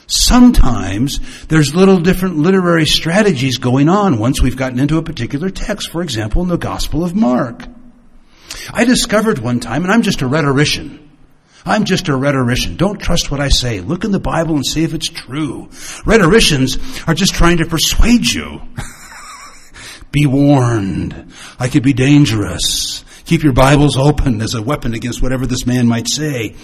[0.07, 5.89] sometimes there's little different literary strategies going on once we've gotten into a particular text.
[5.89, 7.65] For example, in the Gospel of Mark.
[8.73, 11.09] I discovered one time, and I'm just a rhetorician.
[11.65, 12.75] I'm just a rhetorician.
[12.75, 13.81] Don't trust what I say.
[13.81, 15.69] Look in the Bible and see if it's true.
[16.05, 18.61] Rhetoricians are just trying to persuade you.
[20.11, 21.33] be warned.
[21.59, 23.03] I could be dangerous.
[23.25, 26.55] Keep your Bibles open as a weapon against whatever this man might say.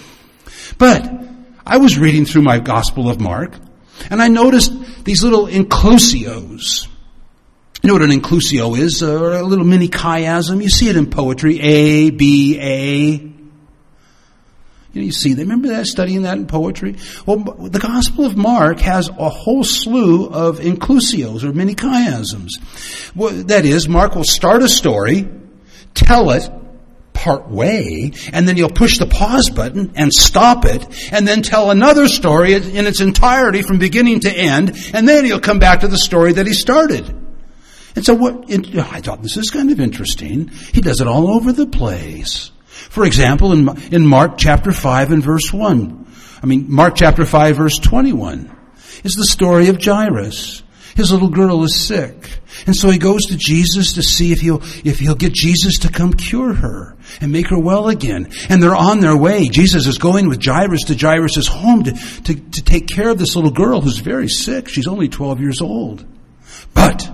[0.76, 1.10] But
[1.66, 3.54] I was reading through my Gospel of Mark,
[4.10, 6.86] and I noticed these little inclusios.
[7.82, 9.02] You know what an inclusio is?
[9.02, 10.62] a little mini chiasm.
[10.62, 11.60] You see it in poetry.
[11.60, 13.37] A, B, A,
[14.92, 16.96] you, know, you see, they remember that studying that in poetry.
[17.26, 22.52] Well, the Gospel of Mark has a whole slew of inclusios or mini chiasms.
[23.14, 25.28] Well, that is, Mark will start a story,
[25.92, 26.50] tell it
[27.12, 31.70] part way, and then he'll push the pause button and stop it, and then tell
[31.70, 35.88] another story in its entirety from beginning to end, and then he'll come back to
[35.88, 37.06] the story that he started.
[37.94, 40.48] And so what, I thought this is kind of interesting.
[40.72, 42.52] He does it all over the place.
[42.90, 46.06] For example, in, in Mark chapter 5 and verse 1,
[46.42, 48.54] I mean, Mark chapter 5 verse 21
[49.04, 50.62] is the story of Jairus.
[50.96, 52.40] His little girl is sick.
[52.66, 55.92] And so he goes to Jesus to see if he'll, if he'll get Jesus to
[55.92, 58.32] come cure her and make her well again.
[58.48, 59.48] And they're on their way.
[59.48, 63.36] Jesus is going with Jairus to Jairus' home to, to, to take care of this
[63.36, 64.68] little girl who's very sick.
[64.68, 66.04] She's only 12 years old.
[66.74, 67.08] But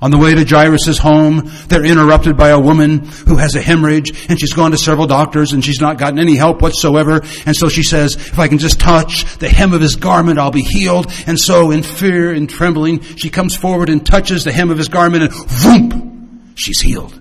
[0.00, 4.30] on the way to Jairus' home, they're interrupted by a woman who has a hemorrhage
[4.30, 7.20] and she's gone to several doctors and she's not gotten any help whatsoever.
[7.46, 10.52] And so she says, if I can just touch the hem of his garment, I'll
[10.52, 11.12] be healed.
[11.26, 14.88] And so in fear and trembling, she comes forward and touches the hem of his
[14.88, 17.17] garment and voom, she's healed.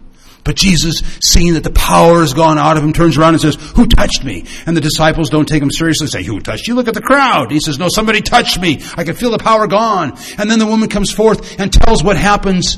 [0.47, 3.55] But Jesus, seeing that the power has gone out of him, turns around and says,
[3.75, 4.45] Who touched me?
[4.65, 6.75] And the disciples don't take him seriously, say, Who touched you?
[6.75, 7.51] Look at the crowd.
[7.51, 8.81] He says, No, somebody touched me.
[8.95, 10.17] I can feel the power gone.
[10.37, 12.77] And then the woman comes forth and tells what happens.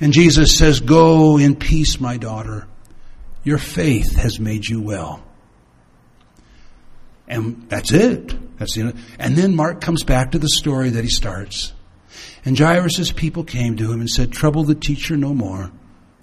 [0.00, 2.66] And Jesus says, Go in peace, my daughter.
[3.44, 5.22] Your faith has made you well.
[7.28, 8.56] And that's it.
[8.58, 9.04] That's the end.
[9.18, 11.74] And then Mark comes back to the story that he starts.
[12.46, 15.70] And Jairus' people came to him and said, Trouble the teacher no more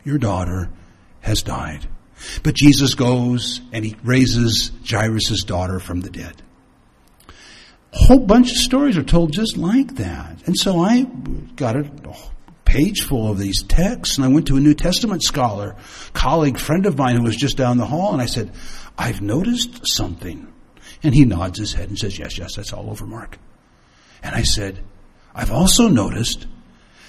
[0.05, 0.69] your daughter
[1.19, 1.87] has died.
[2.43, 6.41] But Jesus goes and he raises Jairus' daughter from the dead.
[7.27, 10.45] A whole bunch of stories are told just like that.
[10.45, 11.03] And so I
[11.55, 11.89] got a
[12.63, 15.75] page full of these texts and I went to a New Testament scholar,
[16.13, 18.51] colleague, friend of mine who was just down the hall and I said,
[18.97, 20.51] I've noticed something.
[21.03, 23.37] And he nods his head and says, yes, yes, that's all over, Mark.
[24.23, 24.83] And I said,
[25.33, 26.47] I've also noticed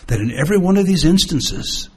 [0.06, 1.88] that in every one of these instances,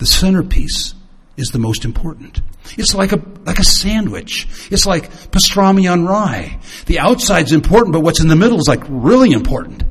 [0.00, 0.94] the centerpiece
[1.36, 2.40] is the most important.
[2.76, 4.48] It's like a, like a sandwich.
[4.70, 6.58] It's like pastrami on rye.
[6.86, 9.84] The outside's important, but what's in the middle is like really important.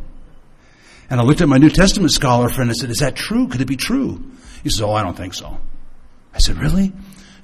[1.12, 3.48] And I looked at my New Testament scholar friend and said, is that true?
[3.48, 4.32] Could it be true?
[4.64, 5.60] He says, oh, I don't think so.
[6.34, 6.92] I said, really?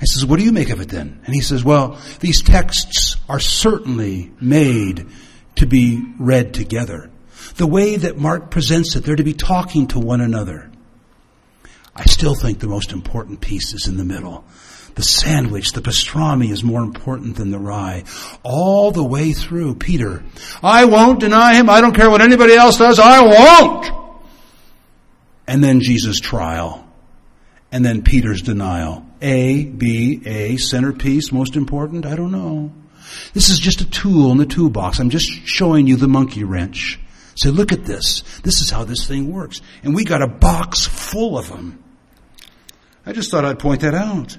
[0.01, 1.21] I says, what do you make of it then?
[1.25, 5.07] And he says, well, these texts are certainly made
[5.55, 7.09] to be read together.
[7.57, 10.71] The way that Mark presents it, they're to be talking to one another.
[11.95, 14.43] I still think the most important piece is in the middle.
[14.95, 18.03] The sandwich, the pastrami is more important than the rye.
[18.43, 20.23] All the way through, Peter,
[20.63, 21.69] I won't deny him.
[21.69, 22.99] I don't care what anybody else does.
[22.99, 23.91] I won't.
[25.47, 26.87] And then Jesus' trial.
[27.71, 29.05] And then Peter's denial.
[29.21, 32.05] A, B, A, centerpiece, most important?
[32.05, 32.71] I don't know.
[33.33, 34.99] This is just a tool in the toolbox.
[34.99, 36.99] I'm just showing you the monkey wrench.
[37.35, 38.23] Say, look at this.
[38.43, 39.61] This is how this thing works.
[39.83, 41.83] And we got a box full of them.
[43.05, 44.37] I just thought I'd point that out.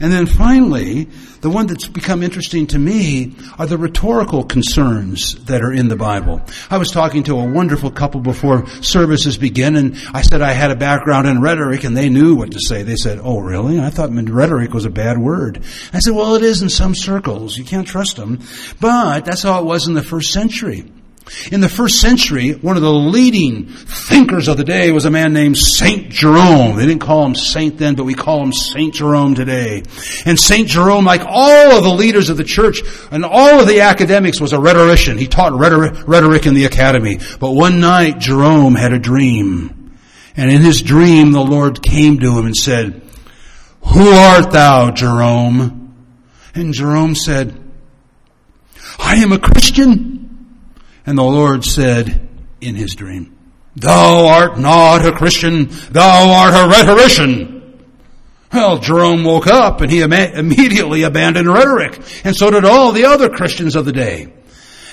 [0.00, 1.04] And then finally,
[1.42, 5.96] the one that's become interesting to me are the rhetorical concerns that are in the
[5.96, 6.40] Bible.
[6.70, 10.70] I was talking to a wonderful couple before services begin and I said I had
[10.70, 12.82] a background in rhetoric and they knew what to say.
[12.82, 13.78] They said, oh really?
[13.78, 15.62] I thought rhetoric was a bad word.
[15.92, 17.58] I said, well it is in some circles.
[17.58, 18.40] You can't trust them.
[18.80, 20.90] But that's how it was in the first century.
[21.52, 25.32] In the first century, one of the leading thinkers of the day was a man
[25.32, 26.76] named Saint Jerome.
[26.76, 29.84] They didn't call him Saint then, but we call him Saint Jerome today.
[30.26, 32.80] And Saint Jerome, like all of the leaders of the church
[33.12, 35.18] and all of the academics, was a rhetorician.
[35.18, 37.20] He taught rhetoric in the academy.
[37.38, 39.96] But one night, Jerome had a dream.
[40.36, 43.02] And in his dream, the Lord came to him and said,
[43.86, 45.94] Who art thou, Jerome?
[46.54, 47.56] And Jerome said,
[48.98, 50.19] I am a Christian.
[51.10, 52.28] And the Lord said
[52.60, 53.36] in his dream,
[53.74, 57.84] Thou art not a Christian, thou art a rhetorician.
[58.52, 63.28] Well, Jerome woke up and he immediately abandoned rhetoric, and so did all the other
[63.28, 64.32] Christians of the day.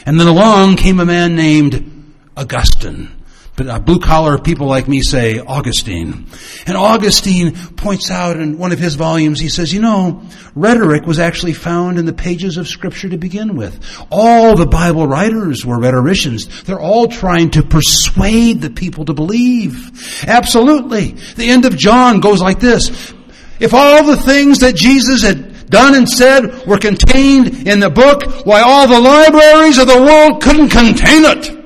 [0.08, 3.12] And then along came a man named Augustine.
[3.58, 6.28] But uh, blue collar people like me say Augustine.
[6.68, 10.22] And Augustine points out in one of his volumes, he says, you know,
[10.54, 13.84] rhetoric was actually found in the pages of scripture to begin with.
[14.12, 16.64] All the Bible writers were rhetoricians.
[16.66, 20.24] They're all trying to persuade the people to believe.
[20.28, 21.14] Absolutely.
[21.36, 23.12] The end of John goes like this.
[23.60, 28.46] If all the things that Jesus had done and said were contained in the book,
[28.46, 31.58] why all the libraries of the world couldn't contain it.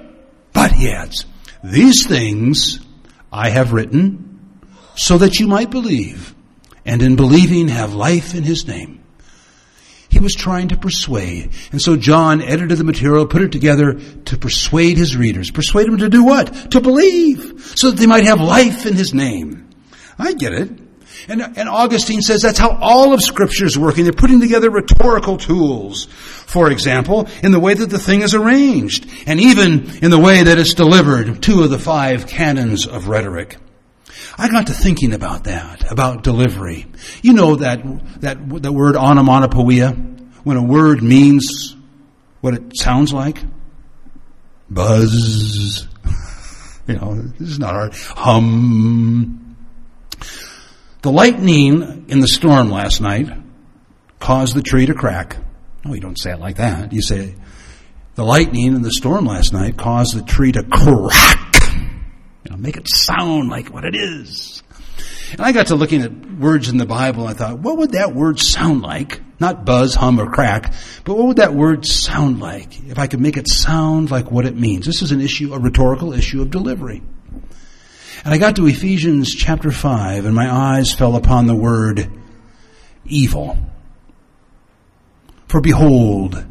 [0.54, 1.26] But he adds,
[1.64, 2.80] these things
[3.32, 4.60] I have written
[4.96, 6.36] so that you might believe,
[6.86, 9.02] and in believing have life in his name.
[10.10, 11.52] He was trying to persuade.
[11.72, 13.94] And so John edited the material, put it together
[14.26, 15.52] to persuade his readers.
[15.52, 16.72] Persuade them to do what?
[16.72, 17.74] To believe.
[17.78, 19.70] So that they might have life in his name.
[20.20, 20.70] I get it.
[21.30, 24.04] And, and Augustine says that's how all of Scripture is working.
[24.04, 26.08] They're putting together rhetorical tools,
[26.52, 30.44] for example, in the way that the thing is arranged, and even in the way
[30.44, 33.56] that it's delivered, two of the five canons of rhetoric.
[34.38, 36.88] I got to thinking about that, about delivery.
[37.22, 37.80] You know that,
[38.20, 39.92] that, that word onomatopoeia,
[40.44, 41.74] when a word means
[42.42, 43.42] what it sounds like?
[44.70, 45.88] Buzz.
[46.88, 47.94] you know, this is not hard.
[47.94, 49.56] Hum.
[51.02, 53.30] The lightning in the storm last night
[54.20, 55.38] caused the tree to crack.
[55.84, 56.94] No, you don't say it like that.
[56.94, 57.36] You say,
[58.16, 61.56] the lightning and the storm last night caused the tree to crack.
[62.44, 64.64] You know, make it sound like what it is.
[65.32, 67.92] And I got to looking at words in the Bible and I thought, what would
[67.92, 69.22] that word sound like?
[69.40, 73.22] Not buzz, hum, or crack, but what would that word sound like if I could
[73.22, 74.86] make it sound like what it means?
[74.86, 77.02] This is an issue, a rhetorical issue of delivery.
[78.24, 82.12] And I got to Ephesians chapter 5 and my eyes fell upon the word
[83.06, 83.58] evil.
[85.52, 86.46] For behold,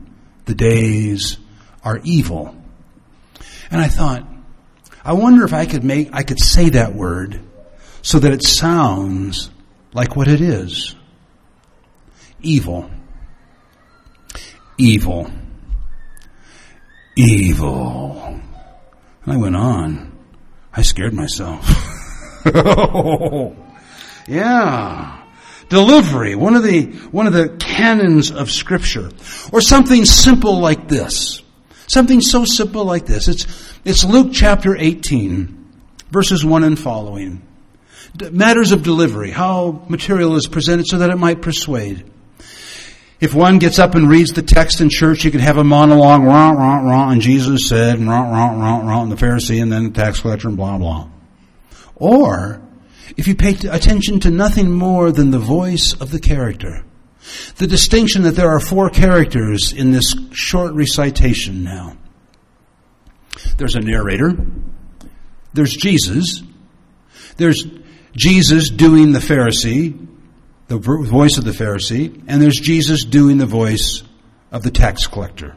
[0.45, 1.39] the days
[1.83, 2.55] are evil.
[3.71, 4.29] And I thought,
[5.03, 7.41] I wonder if I could make, I could say that word
[8.03, 9.51] so that it sounds
[9.95, 10.95] like what it is.
[12.43, 12.91] Evil.
[14.77, 15.31] Evil.
[17.17, 18.39] Evil.
[19.25, 20.13] And I went on.
[20.75, 21.67] I scared myself.
[22.55, 23.55] Oh,
[24.27, 25.20] yeah.
[25.71, 29.11] Delivery, one of the, one of the canons of scripture.
[29.53, 31.43] Or something simple like this.
[31.87, 33.29] Something so simple like this.
[33.29, 33.47] It's,
[33.85, 35.73] it's Luke chapter 18,
[36.11, 37.43] verses 1 and following.
[38.33, 42.05] Matters of delivery, how material is presented so that it might persuade.
[43.21, 46.23] If one gets up and reads the text in church, you could have a monologue,
[46.23, 49.85] rah, rah, rah, and Jesus said, rah, rah, rah, rah, and the Pharisee, and then
[49.85, 51.09] the tax collector, and blah, blah.
[51.95, 52.61] Or,
[53.17, 56.85] if you pay attention to nothing more than the voice of the character,
[57.57, 61.97] the distinction that there are four characters in this short recitation now.
[63.57, 64.33] There's a narrator.
[65.53, 66.43] There's Jesus.
[67.37, 67.65] There's
[68.17, 70.09] Jesus doing the Pharisee
[70.71, 74.05] the voice of the Pharisee, and there's Jesus doing the voice
[74.53, 75.57] of the tax collector.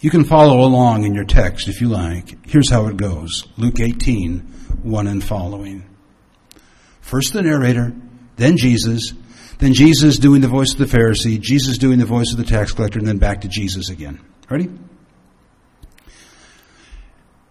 [0.00, 2.44] You can follow along in your text if you like.
[2.44, 3.46] Here's how it goes.
[3.56, 4.40] Luke 18,
[4.82, 5.84] 1 and following.
[7.02, 7.92] First the narrator,
[8.36, 9.12] then Jesus,
[9.58, 12.72] then Jesus doing the voice of the Pharisee, Jesus doing the voice of the tax
[12.72, 14.18] collector, and then back to Jesus again.
[14.48, 14.70] Ready?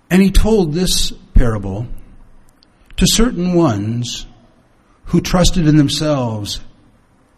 [0.10, 1.88] And he told this parable
[2.98, 4.26] to certain ones
[5.06, 6.62] who trusted in themselves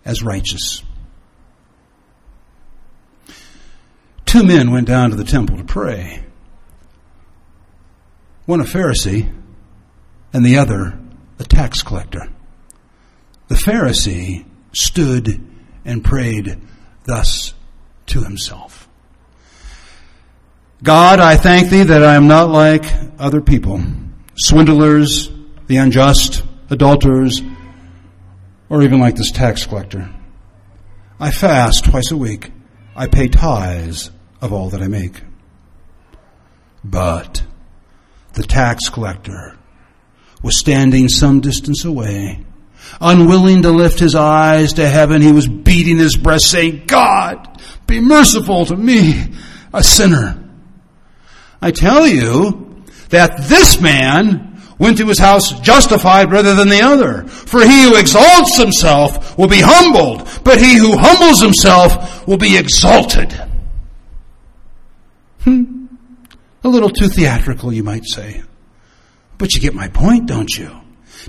[0.06, 0.82] as righteous.
[4.26, 6.24] Two men went down to the temple to pray.
[8.46, 9.32] One a Pharisee
[10.34, 11.00] and the other
[11.40, 12.30] a tax collector.
[13.48, 15.42] The Pharisee stood
[15.86, 16.60] and prayed
[17.06, 17.54] thus
[18.08, 18.88] to himself.
[20.82, 22.86] God, I thank thee that I am not like
[23.18, 23.82] other people,
[24.36, 25.32] swindlers,
[25.68, 27.42] the unjust, adulterers,
[28.70, 30.14] or even like this tax collector.
[31.20, 32.52] I fast twice a week.
[32.96, 35.22] I pay tithes of all that I make.
[36.84, 37.44] But
[38.34, 39.58] the tax collector
[40.44, 42.46] was standing some distance away,
[43.02, 45.22] unwilling to lift his eyes to heaven.
[45.22, 49.34] He was beating his breast saying, God, be merciful to me,
[49.74, 50.40] a sinner.
[51.62, 57.24] I tell you that this man went to his house justified rather than the other.
[57.28, 62.58] For he who exalts himself will be humbled, but he who humbles himself will be
[62.58, 63.32] exalted.
[65.42, 65.86] Hmm.
[66.66, 68.44] A little too theatrical, you might say.
[69.44, 70.72] But you get my point, don't you?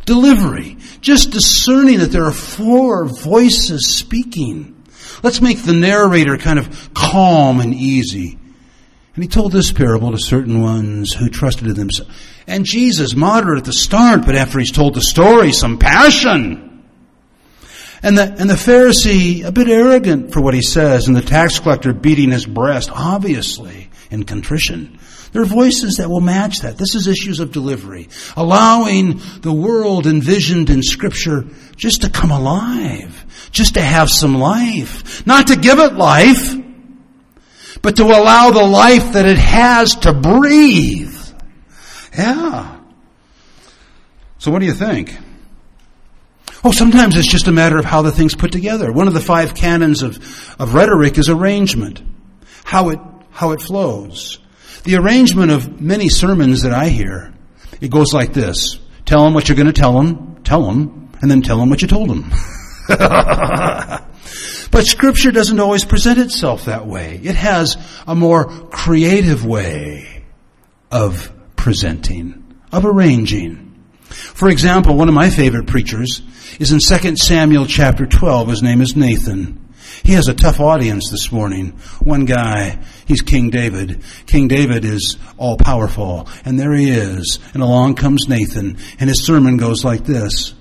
[0.04, 0.76] Delivery.
[1.00, 4.80] Just discerning that there are four voices speaking.
[5.24, 8.38] Let's make the narrator kind of calm and easy.
[9.16, 12.12] And he told this parable to certain ones who trusted in themselves.
[12.46, 16.84] And Jesus, moderate at the start, but after he's told the story, some passion.
[18.00, 21.58] And the, and the Pharisee, a bit arrogant for what he says, and the tax
[21.58, 25.00] collector beating his breast, obviously, in contrition.
[25.34, 26.78] There are voices that will match that.
[26.78, 28.08] This is issues of delivery.
[28.36, 33.26] Allowing the world envisioned in scripture just to come alive.
[33.50, 35.26] Just to have some life.
[35.26, 36.54] Not to give it life,
[37.82, 41.18] but to allow the life that it has to breathe.
[42.16, 42.78] Yeah.
[44.38, 45.18] So what do you think?
[46.62, 48.92] Oh, sometimes it's just a matter of how the thing's put together.
[48.92, 50.16] One of the five canons of,
[50.60, 52.00] of rhetoric is arrangement.
[52.62, 53.00] How it,
[53.32, 54.38] how it flows.
[54.84, 57.34] The arrangement of many sermons that I hear,
[57.80, 58.78] it goes like this.
[59.04, 61.82] Tell them what you're going to tell them, tell them, and then tell them what
[61.82, 62.30] you told them.
[64.74, 67.20] But Scripture doesn't always present itself that way.
[67.22, 67.76] It has
[68.08, 70.24] a more creative way
[70.90, 73.84] of presenting, of arranging.
[74.02, 76.22] For example, one of my favorite preachers
[76.58, 78.48] is in 2 Samuel chapter 12.
[78.48, 79.63] His name is Nathan.
[80.02, 81.78] He has a tough audience this morning.
[82.02, 84.02] One guy, he's King David.
[84.26, 86.28] King David is all powerful.
[86.44, 87.38] And there he is.
[87.52, 88.78] And along comes Nathan.
[88.98, 90.54] And his sermon goes like this.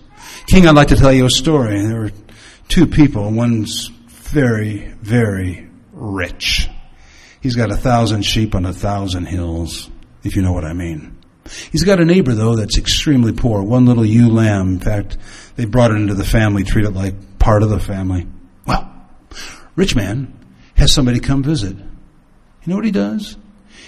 [0.48, 1.82] King, I'd like to tell you a story.
[1.82, 2.12] There were
[2.68, 3.32] two people.
[3.32, 6.70] One's very, very rich.
[7.42, 9.90] He's got a thousand sheep on a thousand hills,
[10.24, 11.18] if you know what I mean.
[11.72, 13.62] He's got a neighbor, though, that's extremely poor.
[13.62, 14.70] One little ewe lamb.
[14.70, 15.18] In fact,
[15.56, 18.28] they brought it into the family, treat it like part of the family.
[18.66, 18.93] Well,
[19.76, 20.34] rich man
[20.76, 21.76] has somebody come visit.
[21.76, 23.38] You know what he does?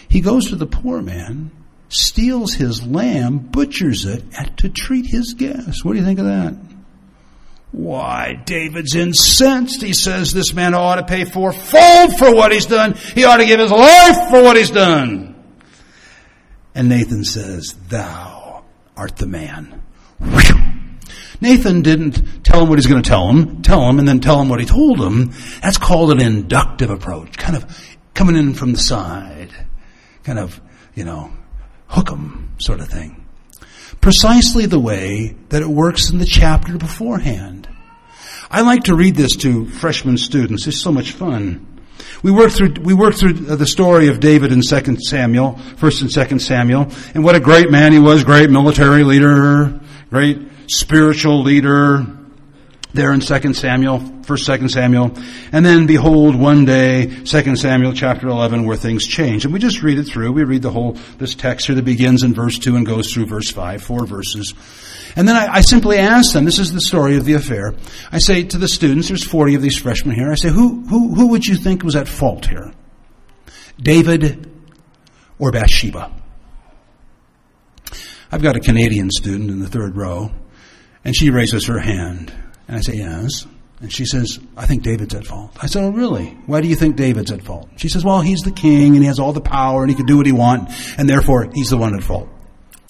[0.10, 1.52] He goes to the poor man,
[1.90, 4.24] steals his lamb, butchers it
[4.58, 5.84] to treat his guests.
[5.84, 6.56] What do you think of that?
[7.72, 9.82] Why, David's incensed.
[9.82, 12.94] He says this man ought to pay fourfold for what he's done.
[12.94, 15.36] He ought to give his life for what he's done.
[16.74, 18.64] And Nathan says, Thou
[18.96, 19.82] art the man.
[20.20, 20.65] Whew.
[21.46, 24.42] Nathan didn't tell him what he's going to tell him, tell him, and then tell
[24.42, 25.32] him what he told him.
[25.62, 27.66] That's called an inductive approach, kind of
[28.14, 29.54] coming in from the side,
[30.24, 30.60] kind of,
[30.94, 31.32] you know,
[31.88, 33.26] hook 'em sort of thing
[34.02, 37.68] precisely the way that it works in the chapter beforehand.
[38.52, 40.68] I like to read this to freshman students.
[40.68, 41.66] It's so much fun.
[42.22, 46.10] We work through, we work through the story of David in 2 Samuel, 1st and
[46.12, 49.80] 2nd Samuel, and what a great man he was, great military leader,
[50.16, 52.06] great spiritual leader,
[52.94, 55.12] there in 2 Samuel, 1st, 2nd Samuel.
[55.52, 59.44] And then behold, one day, 2 Samuel chapter 11, where things change.
[59.44, 60.32] And we just read it through.
[60.32, 63.26] We read the whole, this text here that begins in verse 2 and goes through
[63.26, 64.54] verse 5, four verses.
[65.18, 67.74] And then I, I simply ask them, this is the story of the affair.
[68.10, 71.14] I say to the students, there's 40 of these freshmen here, I say, who, who,
[71.14, 72.72] who would you think was at fault here?
[73.78, 74.50] David
[75.40, 76.10] or Bathsheba?
[78.32, 80.32] I've got a Canadian student in the third row,
[81.04, 82.34] and she raises her hand.
[82.68, 83.46] And I say, Yes.
[83.82, 85.52] And she says, I think David's at fault.
[85.62, 86.28] I said, Oh, really?
[86.46, 87.70] Why do you think David's at fault?
[87.76, 90.06] She says, Well, he's the king and he has all the power and he can
[90.06, 92.30] do what he wants, and therefore he's the one at fault.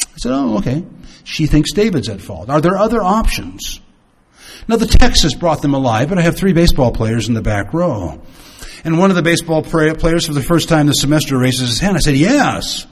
[0.02, 0.86] I said, Oh, okay.
[1.24, 2.50] She thinks David's at fault.
[2.50, 3.82] Are there other options?
[4.68, 7.42] Now, the text has brought them alive, but I have three baseball players in the
[7.42, 8.22] back row.
[8.84, 11.98] And one of the baseball players for the first time this semester raises his hand.
[11.98, 12.86] I said, Yes.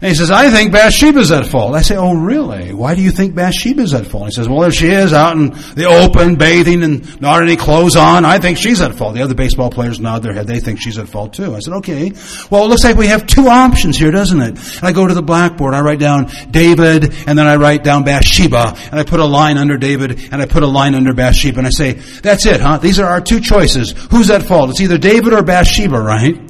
[0.00, 1.74] And he says, I think Bathsheba's at fault.
[1.74, 2.72] I say, oh really?
[2.72, 4.26] Why do you think Bathsheba's at fault?
[4.26, 7.96] He says, well there she is out in the open, bathing and not any clothes
[7.96, 9.14] on, I think she's at fault.
[9.14, 10.46] The other baseball players nod their head.
[10.46, 11.54] They think she's at fault too.
[11.54, 12.12] I said, okay.
[12.50, 14.58] Well it looks like we have two options here, doesn't it?
[14.76, 18.04] And I go to the blackboard, I write down David, and then I write down
[18.04, 21.58] Bathsheba, and I put a line under David, and I put a line under Bathsheba,
[21.58, 22.78] and I say, that's it, huh?
[22.78, 23.94] These are our two choices.
[24.10, 24.70] Who's at fault?
[24.70, 26.43] It's either David or Bathsheba, right?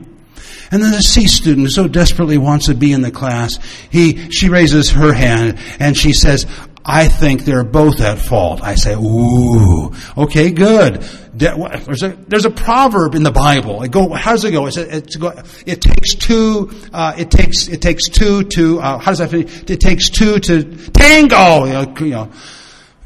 [0.70, 3.58] And then the C student who so desperately wants to be in the class,
[3.90, 6.46] he, she raises her hand and she says,
[6.86, 8.62] I think they're both at fault.
[8.62, 11.02] I say, ooh, okay, good.
[11.32, 13.82] There's a, there's a proverb in the Bible.
[13.82, 14.66] It go, how does it go?
[14.66, 15.32] It's go,
[15.64, 19.62] it takes two, uh, it takes, it takes two to, uh, how does that finish?
[19.68, 21.64] It takes two to tango.
[21.64, 22.30] You know, you know.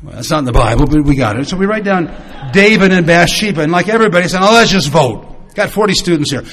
[0.03, 1.49] Well, that's not in the Bible, but we got it.
[1.49, 2.07] So we write down
[2.53, 5.55] David and Bathsheba, and like everybody said, oh, let's just vote.
[5.55, 6.45] Got 40 students here.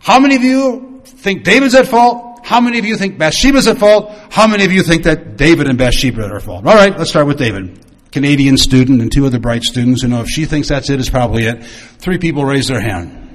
[0.00, 2.40] How many of you think David's at fault?
[2.44, 4.10] How many of you think Bathsheba's at fault?
[4.30, 6.66] How many of you think that David and Bathsheba are at fault?
[6.66, 7.84] All right, let's start with David.
[8.10, 11.10] Canadian student and two other bright students who know if she thinks that's it, it's
[11.10, 11.62] probably it.
[11.64, 13.26] Three people raise their hand.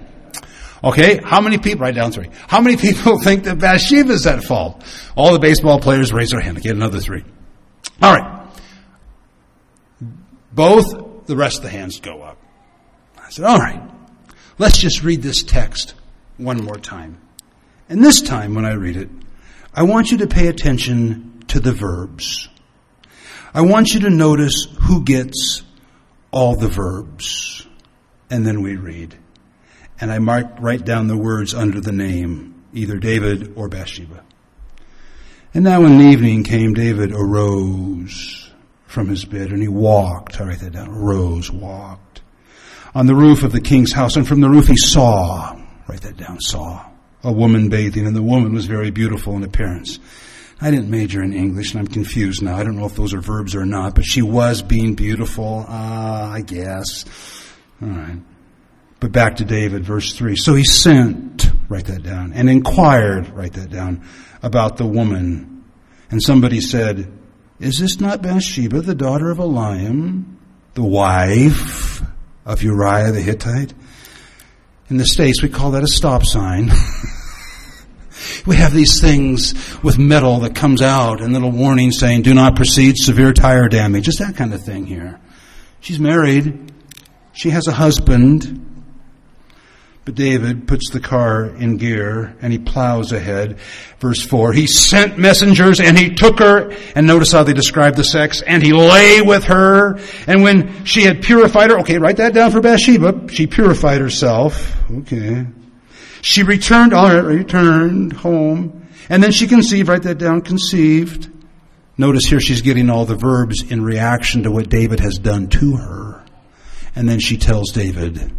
[0.84, 2.30] Okay, how many people, write down three.
[2.48, 4.84] How many people think that Bathsheba's at fault?
[5.16, 6.62] All the baseball players raise their hand.
[6.62, 7.24] Get another three.
[8.02, 8.48] All right.
[10.52, 12.38] Both the rest of the hands go up.
[13.18, 13.82] I said, all right,
[14.58, 15.94] let's just read this text
[16.38, 17.20] one more time.
[17.90, 19.10] And this time when I read it,
[19.74, 22.48] I want you to pay attention to the verbs.
[23.54, 25.64] I want you to notice who gets
[26.32, 27.68] all the verbs.
[28.30, 29.16] And then we read.
[30.02, 34.24] And I mark, write down the words under the name, either David or Bathsheba.
[35.54, 38.52] And now when the evening came, David arose
[38.88, 40.42] from his bed and he walked.
[40.42, 40.90] I write that down.
[40.90, 42.22] Arose, walked.
[42.96, 46.18] On the roof of the king's house, and from the roof he saw, write that
[46.18, 46.90] down, saw,
[47.24, 50.00] a woman bathing, and the woman was very beautiful in appearance.
[50.62, 52.56] I didn't major in English, and I'm confused now.
[52.56, 55.66] I don't know if those are verbs or not, but she was being beautiful.
[55.68, 57.06] Ah, uh, I guess.
[57.82, 58.20] All right.
[59.00, 60.38] But back to David, verse 3.
[60.38, 64.08] So he sent, write that down, and inquired, write that down,
[64.42, 65.66] about the woman.
[66.10, 67.12] And somebody said,
[67.60, 70.38] Is this not Bathsheba, the daughter of Eliam,
[70.76, 72.02] the wife
[72.46, 73.74] of Uriah the Hittite?
[74.90, 76.70] In the States, we call that a stop sign.
[78.46, 82.56] we have these things with metal that comes out and little warnings saying, do not
[82.56, 84.06] proceed, severe tire damage.
[84.06, 85.20] Just that kind of thing here.
[85.80, 86.72] She's married.
[87.32, 88.63] She has a husband.
[90.06, 93.58] But David puts the car in gear and he plows ahead.
[94.00, 98.04] Verse 4, he sent messengers and he took her, and notice how they describe the
[98.04, 99.98] sex, and he lay with her,
[100.28, 104.76] and when she had purified her, okay, write that down for Bathsheba, she purified herself,
[104.92, 105.46] okay.
[106.22, 111.30] She returned, alright, returned home, and then she conceived, write that down, conceived.
[111.98, 115.78] Notice here she's getting all the verbs in reaction to what David has done to
[115.78, 116.26] her.
[116.96, 118.34] And then she tells David,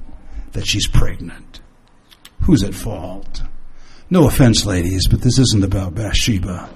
[0.54, 1.60] that she's pregnant.
[2.42, 3.42] Who's at fault?
[4.10, 6.70] No offense, ladies, but this isn't about Bathsheba.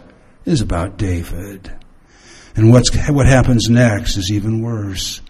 [0.44, 1.72] It is about David.
[2.54, 5.20] And what's, what happens next is even worse.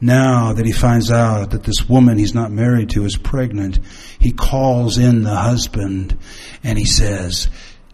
[0.00, 3.80] Now that he finds out that this woman he's not married to is pregnant,
[4.18, 6.16] he calls in the husband
[6.64, 7.48] and he says,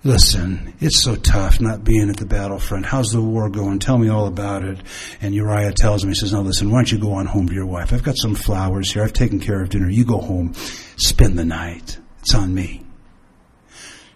[0.07, 2.87] Listen, it's so tough not being at the battlefront.
[2.87, 3.81] How's the war going?
[3.81, 4.79] Tell me all about it.
[5.21, 7.53] And Uriah tells him, he says, No, listen, why don't you go on home to
[7.53, 7.93] your wife?
[7.93, 9.03] I've got some flowers here.
[9.03, 9.91] I've taken care of dinner.
[9.91, 10.55] You go home.
[10.97, 11.99] Spend the night.
[12.21, 12.87] It's on me.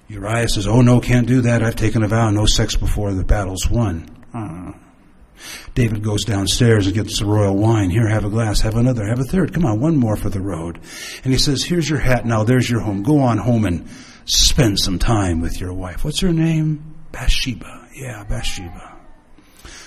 [0.07, 1.65] Uriah says, Oh, no, can't do that.
[1.65, 2.31] I've taken a vow.
[2.31, 4.09] No sex before the battle's won.
[4.33, 4.71] Uh,
[5.75, 7.91] David goes downstairs and gets the royal wine.
[7.91, 8.61] Here, have a glass.
[8.61, 9.09] Have another.
[9.09, 9.53] Have a third.
[9.53, 10.79] Come on, one more for the road.
[11.25, 12.27] And he says, Here's your hat.
[12.27, 13.03] Now there's your home.
[13.03, 13.89] Go on home and
[14.31, 16.05] spend some time with your wife.
[16.05, 16.95] What's her name?
[17.13, 17.89] Bathsheba.
[17.95, 18.97] Yeah, Bathsheba.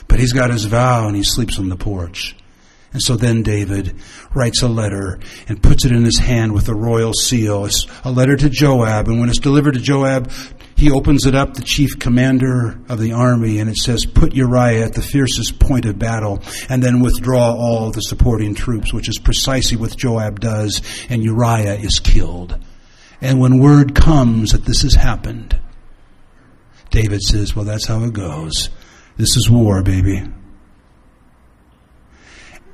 [0.08, 2.36] But he's got his vow and he sleeps on the porch.
[2.94, 3.96] And so then David
[4.36, 7.66] writes a letter and puts it in his hand with the royal seal.
[7.66, 9.08] It's a letter to Joab.
[9.08, 10.32] And when it's delivered to Joab,
[10.76, 14.86] he opens it up, the chief commander of the army, and it says, Put Uriah
[14.86, 19.18] at the fiercest point of battle, and then withdraw all the supporting troops, which is
[19.18, 22.60] precisely what Joab does, and Uriah is killed.
[23.24, 25.58] And when word comes that this has happened,
[26.90, 28.70] David says, Well, that's how it goes.
[29.16, 30.22] This is war, baby.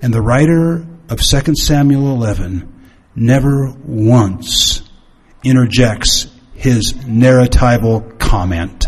[0.01, 2.67] And the writer of 2 Samuel 11
[3.15, 4.81] never once
[5.43, 6.25] interjects
[6.55, 8.87] his narratival comment.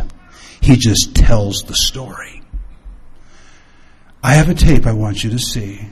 [0.61, 2.41] He just tells the story.
[4.23, 5.89] I have a tape I want you to see.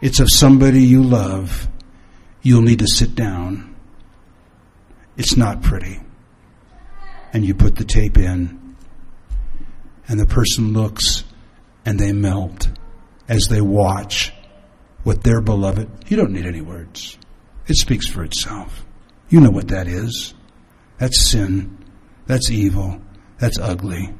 [0.00, 1.68] It's of somebody you love.
[2.40, 3.71] You'll need to sit down
[5.22, 6.00] it's not pretty.
[7.32, 8.74] And you put the tape in,
[10.08, 11.22] and the person looks
[11.86, 12.68] and they melt
[13.28, 14.32] as they watch
[15.04, 15.88] what their beloved.
[16.08, 17.16] You don't need any words,
[17.68, 18.84] it speaks for itself.
[19.28, 20.34] You know what that is.
[20.98, 21.78] That's sin.
[22.26, 23.00] That's evil.
[23.38, 24.12] That's ugly.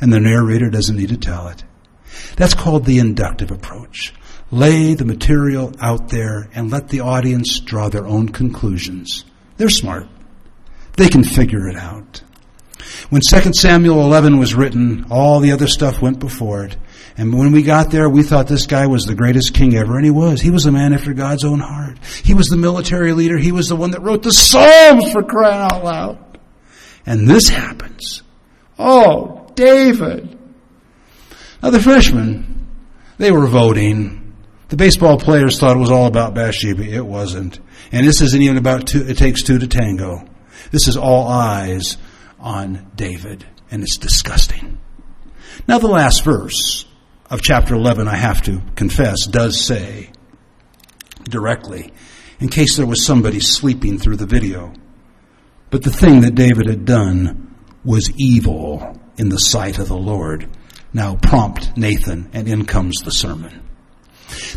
[0.00, 1.64] And the narrator doesn't need to tell it.
[2.36, 4.14] That's called the inductive approach.
[4.52, 9.24] Lay the material out there and let the audience draw their own conclusions.
[9.60, 10.06] They're smart.
[10.96, 12.22] They can figure it out.
[13.10, 16.78] When 2 Samuel 11 was written, all the other stuff went before it.
[17.18, 20.04] And when we got there, we thought this guy was the greatest king ever, and
[20.06, 20.40] he was.
[20.40, 21.98] He was a man after God's own heart.
[22.24, 23.36] He was the military leader.
[23.36, 26.38] He was the one that wrote the Psalms for crying out loud.
[27.04, 28.22] And this happens.
[28.78, 30.38] Oh, David.
[31.62, 32.66] Now the freshmen,
[33.18, 34.34] they were voting.
[34.70, 36.82] The baseball players thought it was all about Bathsheba.
[36.82, 37.60] It wasn't.
[37.92, 40.24] And this isn't even about two, it takes two to tango.
[40.70, 41.96] This is all eyes
[42.38, 44.78] on David, and it's disgusting.
[45.66, 46.86] Now, the last verse
[47.28, 50.10] of chapter 11, I have to confess, does say
[51.24, 51.92] directly,
[52.38, 54.72] in case there was somebody sleeping through the video.
[55.70, 60.48] But the thing that David had done was evil in the sight of the Lord.
[60.92, 63.69] Now prompt Nathan, and in comes the sermon.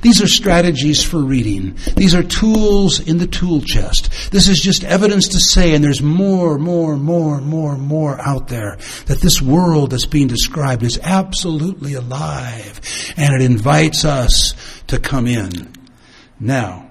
[0.01, 1.76] These are strategies for reading.
[1.95, 4.32] These are tools in the tool chest.
[4.32, 8.78] This is just evidence to say, and there's more, more, more, more, more out there,
[9.05, 12.82] that this world that's being described is absolutely alive,
[13.17, 14.53] and it invites us
[14.88, 15.71] to come in.
[16.39, 16.89] Now,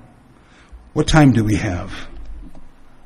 [0.92, 1.92] what time do we have?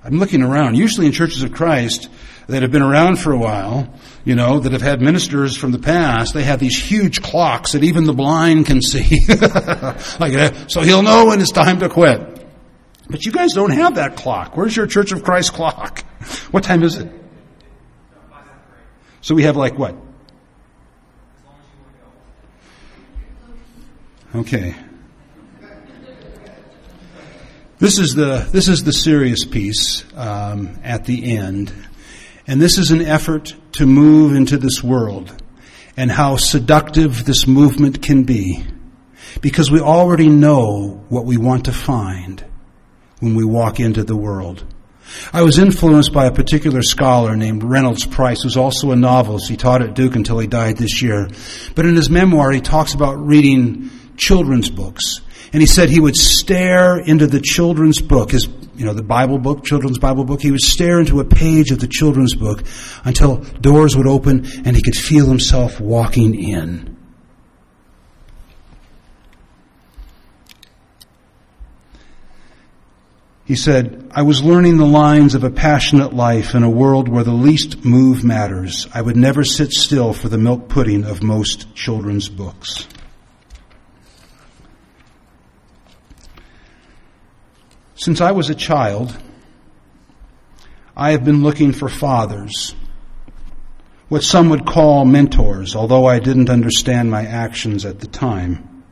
[0.05, 0.77] I'm looking around.
[0.77, 2.09] Usually in churches of Christ
[2.47, 3.93] that have been around for a while,
[4.25, 7.83] you know, that have had ministers from the past, they have these huge clocks that
[7.83, 9.27] even the blind can see.
[10.21, 12.47] like, uh, so he'll know when it's time to quit.
[13.09, 14.57] But you guys don't have that clock.
[14.57, 16.05] Where's your Church of Christ clock?
[16.51, 17.09] What time is it?
[19.21, 19.95] So we have like what?
[24.35, 24.75] Okay.
[27.79, 31.73] This is the this is the serious piece um, at the end,
[32.47, 35.35] and this is an effort to move into this world,
[35.97, 38.65] and how seductive this movement can be,
[39.41, 42.45] because we already know what we want to find
[43.21, 44.65] when we walk into the world.
[45.33, 49.49] I was influenced by a particular scholar named Reynolds Price, who's also a novelist.
[49.49, 51.29] He taught at Duke until he died this year.
[51.75, 55.21] But in his memoir, he talks about reading children's books
[55.53, 59.39] and he said he would stare into the children's book, his, you know, the Bible
[59.39, 60.43] book, children's Bible book.
[60.43, 62.65] He would stare into a page of the children's book
[63.05, 66.97] until doors would open and he could feel himself walking in.
[73.47, 77.23] He said, I was learning the lines of a passionate life in a world where
[77.23, 78.89] the least move matters.
[78.93, 82.89] I would never sit still for the milk pudding of most children's books.
[87.99, 89.17] Since I was a child,
[90.95, 92.75] I have been looking for fathers,
[94.11, 98.85] what some would call mentors, although I didn't understand my actions at the time.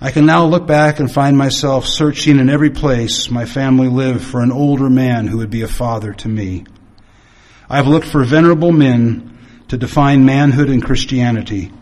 [0.00, 4.24] I can now look back and find myself searching in every place my family lived
[4.24, 6.66] for an older man who would be a father to me.
[7.68, 9.38] I've looked for venerable men
[9.68, 11.72] to define manhood and Christianity.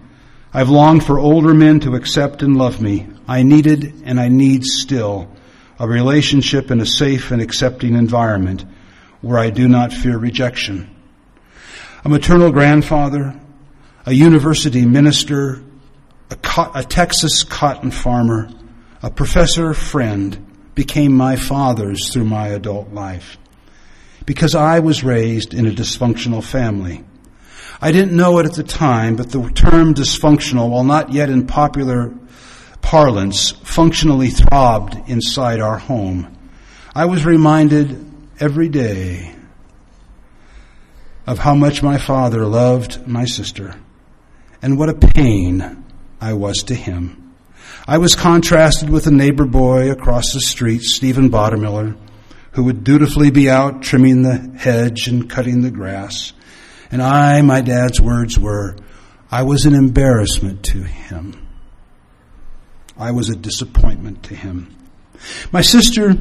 [0.54, 3.06] I've longed for older men to accept and love me.
[3.28, 5.33] I needed and I need still
[5.78, 8.64] a relationship in a safe and accepting environment
[9.20, 10.94] where I do not fear rejection.
[12.04, 13.40] A maternal grandfather,
[14.06, 15.62] a university minister,
[16.30, 18.50] a, co- a Texas cotton farmer,
[19.02, 23.38] a professor friend became my fathers through my adult life.
[24.26, 27.04] Because I was raised in a dysfunctional family.
[27.80, 31.46] I didn't know it at the time, but the term dysfunctional, while not yet in
[31.46, 32.14] popular
[32.84, 36.36] parlance functionally throbbed inside our home.
[36.94, 38.04] I was reminded
[38.38, 39.34] every day
[41.26, 43.74] of how much my father loved my sister
[44.60, 45.84] and what a pain
[46.20, 47.34] I was to him.
[47.88, 51.96] I was contrasted with a neighbor boy across the street, Stephen Bottomiller,
[52.52, 56.34] who would dutifully be out trimming the hedge and cutting the grass.
[56.90, 58.76] And I, my dad's words were,
[59.30, 61.43] I was an embarrassment to him.
[62.96, 64.74] I was a disappointment to him.
[65.52, 66.14] My sister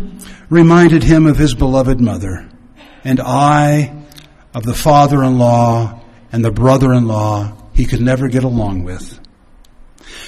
[0.50, 2.50] reminded him of his beloved mother,
[3.04, 4.04] and I
[4.54, 6.02] of the father in law
[6.32, 9.20] and the brother in law he could never get along with.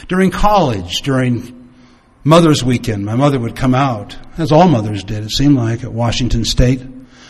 [0.08, 1.72] During college, during
[2.24, 5.94] Mother's Weekend, my mother would come out, as all mothers did, it seemed like, at
[5.94, 6.82] Washington State.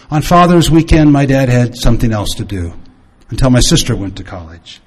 [0.09, 2.73] On Father's Weekend, my dad had something else to do
[3.29, 4.81] until my sister went to college.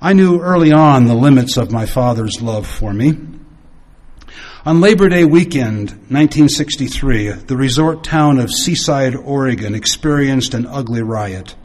[0.00, 3.18] I knew early on the limits of my father's love for me.
[4.64, 11.56] On Labor Day weekend, 1963, the resort town of Seaside, Oregon experienced an ugly riot.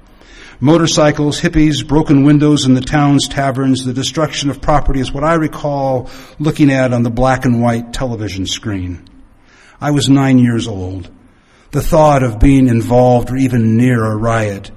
[0.60, 5.36] Motorcycles, hippies, broken windows in the town's taverns, the destruction of property is what I
[5.36, 6.10] recall
[6.40, 9.08] looking at on the black and white television screen.
[9.80, 11.08] I was nine years old.
[11.70, 14.72] The thought of being involved or even near a riot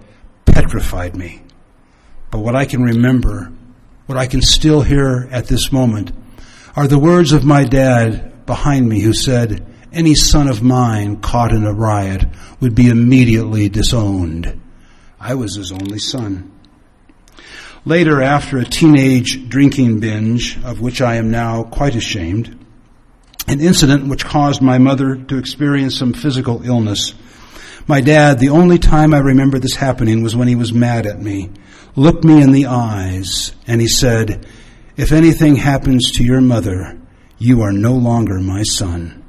[0.44, 1.45] petrified me.
[2.30, 3.52] But what I can remember,
[4.06, 6.12] what I can still hear at this moment,
[6.74, 11.52] are the words of my dad behind me who said, any son of mine caught
[11.52, 12.26] in a riot
[12.60, 14.60] would be immediately disowned.
[15.18, 16.52] I was his only son.
[17.86, 22.58] Later, after a teenage drinking binge, of which I am now quite ashamed,
[23.48, 27.14] an incident which caused my mother to experience some physical illness,
[27.86, 31.20] my dad, the only time I remember this happening was when he was mad at
[31.20, 31.50] me
[31.96, 34.46] looked me in the eyes and he said,
[34.96, 36.98] If anything happens to your mother,
[37.38, 39.24] you are no longer my son.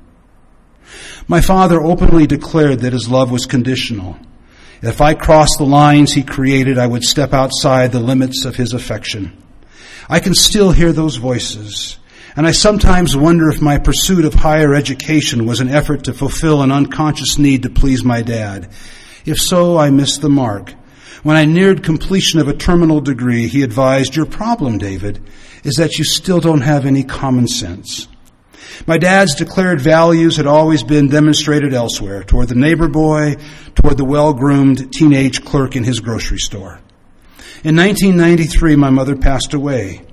[1.28, 4.18] My father openly declared that his love was conditional.
[4.82, 8.74] If I crossed the lines he created, I would step outside the limits of his
[8.74, 9.41] affection.
[10.08, 11.98] I can still hear those voices,
[12.38, 16.62] and I sometimes wonder if my pursuit of higher education was an effort to fulfill
[16.62, 18.70] an unconscious need to please my dad.
[19.26, 20.72] If so, I missed the mark.
[21.24, 25.20] When I neared completion of a terminal degree, he advised, Your problem, David,
[25.64, 28.08] is that you still don't have any common sense.
[28.86, 33.38] My dad's declared values had always been demonstrated elsewhere, toward the neighbor boy,
[33.74, 36.80] toward the well-groomed teenage clerk in his grocery store.
[37.64, 40.04] In 1993, my mother passed away.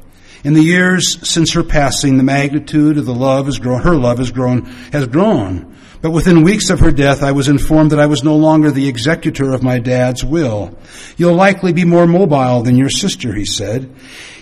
[0.45, 4.19] In the years since her passing, the magnitude of the love has grown, her love
[4.19, 5.75] has grown, has grown.
[6.03, 8.87] But within weeks of her death, I was informed that I was no longer the
[8.87, 10.77] executor of my dad's will.
[11.17, 13.91] You'll likely be more mobile than your sister, he said.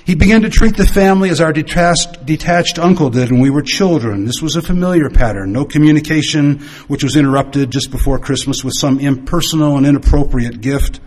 [0.04, 3.62] He began to treat the family as our detached, detached uncle did when we were
[3.62, 4.24] children.
[4.24, 5.52] This was a familiar pattern.
[5.52, 10.98] No communication, which was interrupted just before Christmas with some impersonal and inappropriate gift.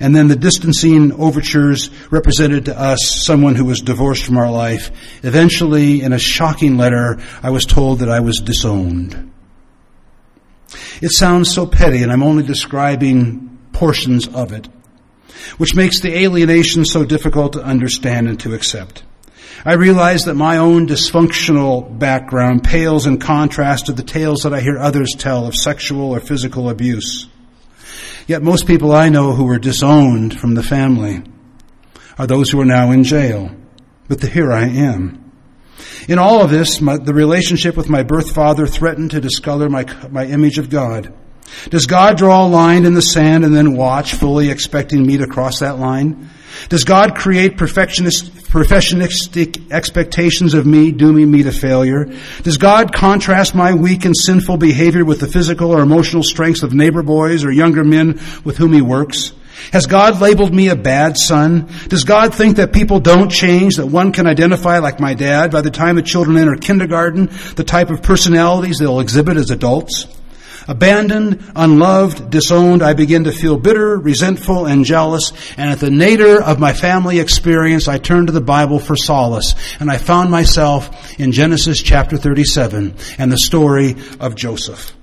[0.00, 4.90] And then the distancing overtures represented to us someone who was divorced from our life.
[5.24, 9.32] Eventually, in a shocking letter, I was told that I was disowned.
[11.02, 14.68] It sounds so petty, and I'm only describing portions of it
[15.56, 19.02] which makes the alienation so difficult to understand and to accept.
[19.64, 24.60] I realize that my own dysfunctional background pales in contrast to the tales that I
[24.60, 27.28] hear others tell of sexual or physical abuse.
[28.28, 31.22] Yet most people I know who were disowned from the family
[32.18, 33.50] are those who are now in jail.
[34.06, 35.32] But the, here I am.
[36.08, 39.86] In all of this, my, the relationship with my birth father threatened to discolor my,
[40.10, 41.14] my image of God.
[41.70, 45.26] Does God draw a line in the sand and then watch, fully expecting me to
[45.26, 46.28] cross that line?
[46.68, 52.06] Does God create perfectionist, perfectionistic expectations of me, dooming me to failure?
[52.42, 56.72] Does God contrast my weak and sinful behavior with the physical or emotional strengths of
[56.72, 59.32] neighbor boys or younger men with whom he works?
[59.72, 61.68] Has God labeled me a bad son?
[61.88, 65.60] Does God think that people don't change, that one can identify like my dad by
[65.60, 70.06] the time the children enter kindergarten, the type of personalities they'll exhibit as adults?
[70.68, 75.32] Abandoned, unloved, disowned, I begin to feel bitter, resentful, and jealous.
[75.56, 79.54] And at the nadir of my family experience, I turned to the Bible for solace.
[79.80, 84.94] And I found myself in Genesis chapter 37 and the story of Joseph.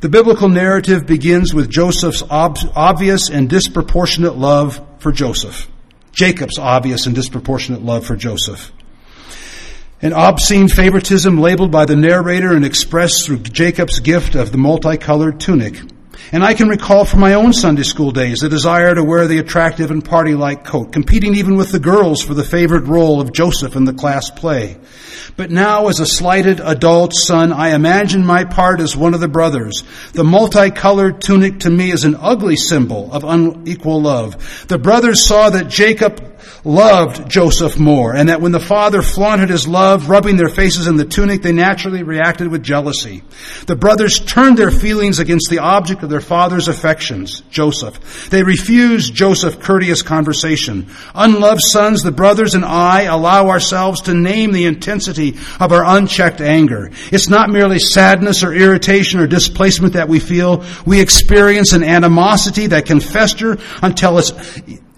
[0.00, 5.68] The biblical narrative begins with Joseph's ob- obvious and disproportionate love for Joseph.
[6.10, 8.72] Jacob's obvious and disproportionate love for Joseph.
[10.00, 15.40] An obscene favoritism labeled by the narrator and expressed through Jacob's gift of the multicolored
[15.40, 15.74] tunic.
[16.30, 19.38] And I can recall from my own Sunday school days the desire to wear the
[19.38, 23.74] attractive and party-like coat, competing even with the girls for the favorite role of Joseph
[23.74, 24.76] in the class play.
[25.36, 29.26] But now as a slighted adult son, I imagine my part as one of the
[29.26, 29.82] brothers.
[30.12, 34.66] The multicolored tunic to me is an ugly symbol of unequal love.
[34.68, 39.66] The brothers saw that Jacob loved Joseph more, and that when the father flaunted his
[39.66, 43.22] love, rubbing their faces in the tunic, they naturally reacted with jealousy.
[43.66, 48.28] The brothers turned their feelings against the object of their father's affections, Joseph.
[48.30, 50.88] They refused Joseph courteous conversation.
[51.14, 56.40] Unloved sons, the brothers and I allow ourselves to name the intensity of our unchecked
[56.40, 56.90] anger.
[57.12, 60.64] It's not merely sadness or irritation or displacement that we feel.
[60.84, 64.32] We experience an animosity that can fester until it's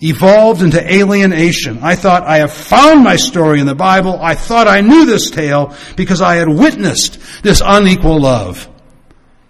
[0.02, 1.80] evolved into alienation.
[1.82, 4.18] I thought I have found my story in the Bible.
[4.20, 8.68] I thought I knew this tale because I had witnessed this unequal love.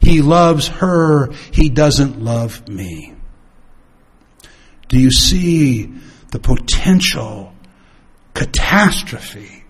[0.00, 1.30] He loves her.
[1.52, 3.14] He doesn't love me.
[4.88, 5.92] Do you see
[6.30, 7.52] the potential
[8.34, 9.64] catastrophe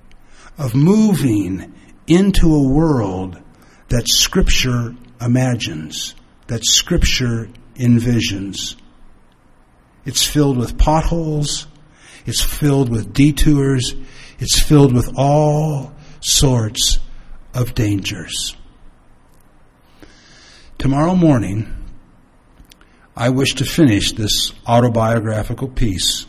[0.56, 1.74] of moving
[2.06, 3.38] into a world
[3.88, 6.14] that scripture imagines,
[6.46, 8.79] that scripture envisions?
[10.04, 11.66] It's filled with potholes.
[12.26, 13.94] It's filled with detours.
[14.38, 16.98] It's filled with all sorts
[17.54, 18.56] of dangers.
[20.78, 21.76] Tomorrow morning,
[23.16, 26.26] I wish to finish this autobiographical piece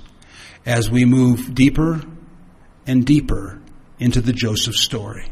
[0.66, 2.02] as we move deeper
[2.86, 3.62] and deeper
[4.00, 5.32] into the Joseph story.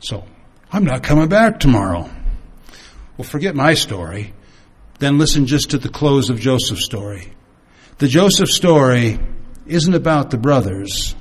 [0.00, 0.24] So,
[0.72, 2.10] I'm not coming back tomorrow.
[3.16, 4.34] Well, forget my story
[4.98, 7.32] then listen just to the close of Joseph's story.
[7.98, 9.18] The Joseph story
[9.66, 11.14] isn't about the brothers,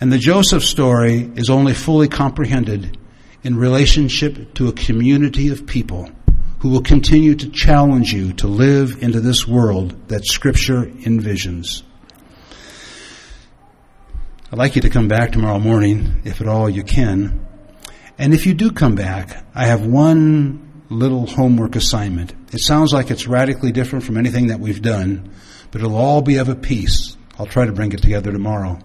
[0.00, 2.98] and the Joseph story is only fully comprehended
[3.42, 6.10] in relationship to a community of people
[6.60, 11.82] who will continue to challenge you to live into this world that Scripture envisions.
[14.50, 17.46] I'd like you to come back tomorrow morning, if at all you can.
[18.16, 22.34] And if you do come back, I have one little homework assignment.
[22.52, 25.30] It sounds like it's radically different from anything that we've done,
[25.70, 27.16] but it'll all be of a piece.
[27.38, 28.78] I'll try to bring it together tomorrow.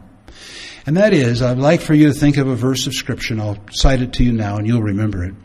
[0.86, 3.42] And that is, I'd like for you to think of a verse of Scripture, and
[3.42, 5.36] I'll cite it to you now, and you'll remember it.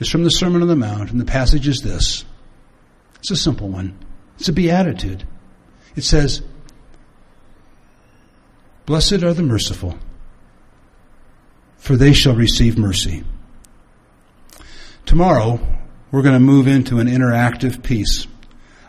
[0.00, 2.24] It's from the Sermon on the Mount, and the passage is this.
[3.18, 3.98] It's a simple one.
[4.38, 5.26] It's a beatitude.
[5.96, 6.42] It says,
[8.86, 9.98] Blessed are the merciful,
[11.76, 13.24] for they shall receive mercy.
[15.04, 15.60] Tomorrow,
[16.10, 18.26] we're going to move into an interactive piece.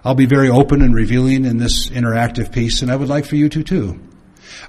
[0.03, 3.36] I'll be very open and revealing in this interactive piece, and I would like for
[3.36, 3.99] you to too.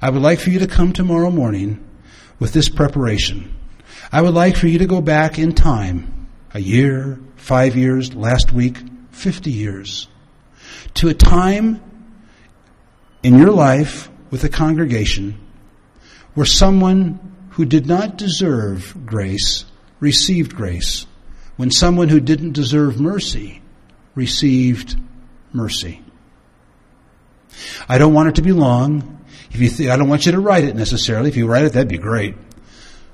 [0.02, 1.86] I would like for you to come tomorrow morning
[2.38, 3.54] with this preparation.
[4.10, 8.52] I would like for you to go back in time, a year, five years, last
[8.52, 8.78] week,
[9.12, 10.08] 50 years,
[10.94, 11.80] to a time
[13.22, 15.38] in your life with a congregation
[16.34, 17.18] where someone
[17.50, 19.64] who did not deserve grace
[20.00, 21.06] received grace,
[21.60, 23.60] when someone who didn't deserve mercy
[24.14, 24.96] received
[25.52, 26.02] mercy.
[27.86, 29.22] I don't want it to be long.
[29.50, 31.28] If you th- I don't want you to write it necessarily.
[31.28, 32.34] If you write it, that'd be great.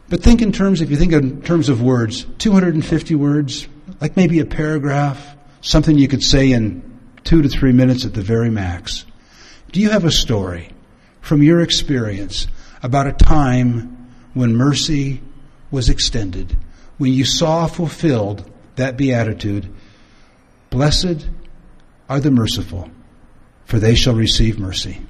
[0.09, 3.67] But think in terms, if you think in terms of words, 250 words,
[4.01, 8.23] like maybe a paragraph, something you could say in two to three minutes at the
[8.23, 9.05] very max.
[9.73, 10.71] Do you have a story?
[11.27, 12.47] from your experience
[12.85, 15.21] about a time when mercy
[15.73, 16.57] was extended,
[16.99, 19.73] when you saw fulfilled that beatitude
[20.71, 21.29] Blessed
[22.09, 22.91] are the merciful,
[23.65, 25.01] for they shall receive mercy.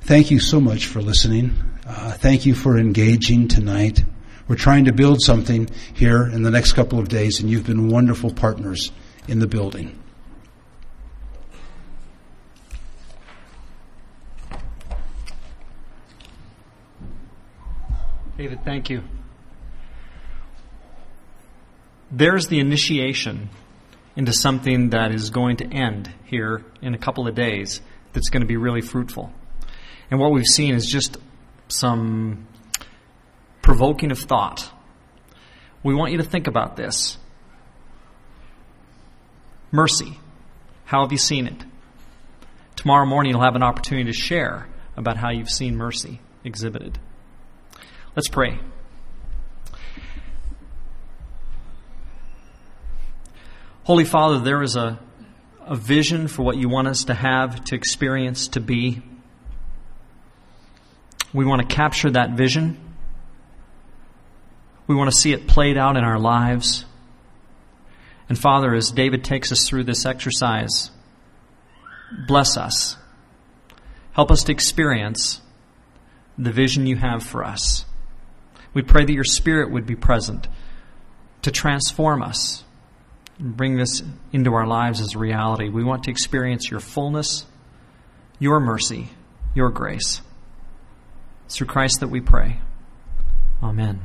[0.00, 1.54] Thank you so much for listening.
[1.86, 4.02] Uh, thank you for engaging tonight.
[4.46, 7.88] We're trying to build something here in the next couple of days, and you've been
[7.88, 8.92] wonderful partners
[9.26, 10.02] in the building.
[18.38, 19.02] David, thank you.
[22.10, 23.50] There's the initiation
[24.16, 27.80] into something that is going to end here in a couple of days
[28.12, 29.32] that's going to be really fruitful.
[30.10, 31.18] And what we've seen is just
[31.68, 32.46] some
[33.62, 34.70] provoking of thought.
[35.82, 37.18] We want you to think about this.
[39.70, 40.18] Mercy.
[40.84, 41.64] How have you seen it?
[42.76, 46.98] Tomorrow morning, you'll have an opportunity to share about how you've seen mercy exhibited.
[48.16, 48.58] Let's pray.
[53.88, 54.98] Holy Father, there is a,
[55.64, 59.00] a vision for what you want us to have, to experience, to be.
[61.32, 62.78] We want to capture that vision.
[64.86, 66.84] We want to see it played out in our lives.
[68.28, 70.90] And Father, as David takes us through this exercise,
[72.26, 72.98] bless us.
[74.12, 75.40] Help us to experience
[76.36, 77.86] the vision you have for us.
[78.74, 80.46] We pray that your Spirit would be present
[81.40, 82.64] to transform us
[83.38, 85.68] and bring this into our lives as a reality.
[85.68, 87.46] We want to experience your fullness,
[88.38, 89.10] your mercy,
[89.54, 90.20] your grace.
[91.46, 92.60] It's through Christ that we pray.
[93.62, 94.00] Amen.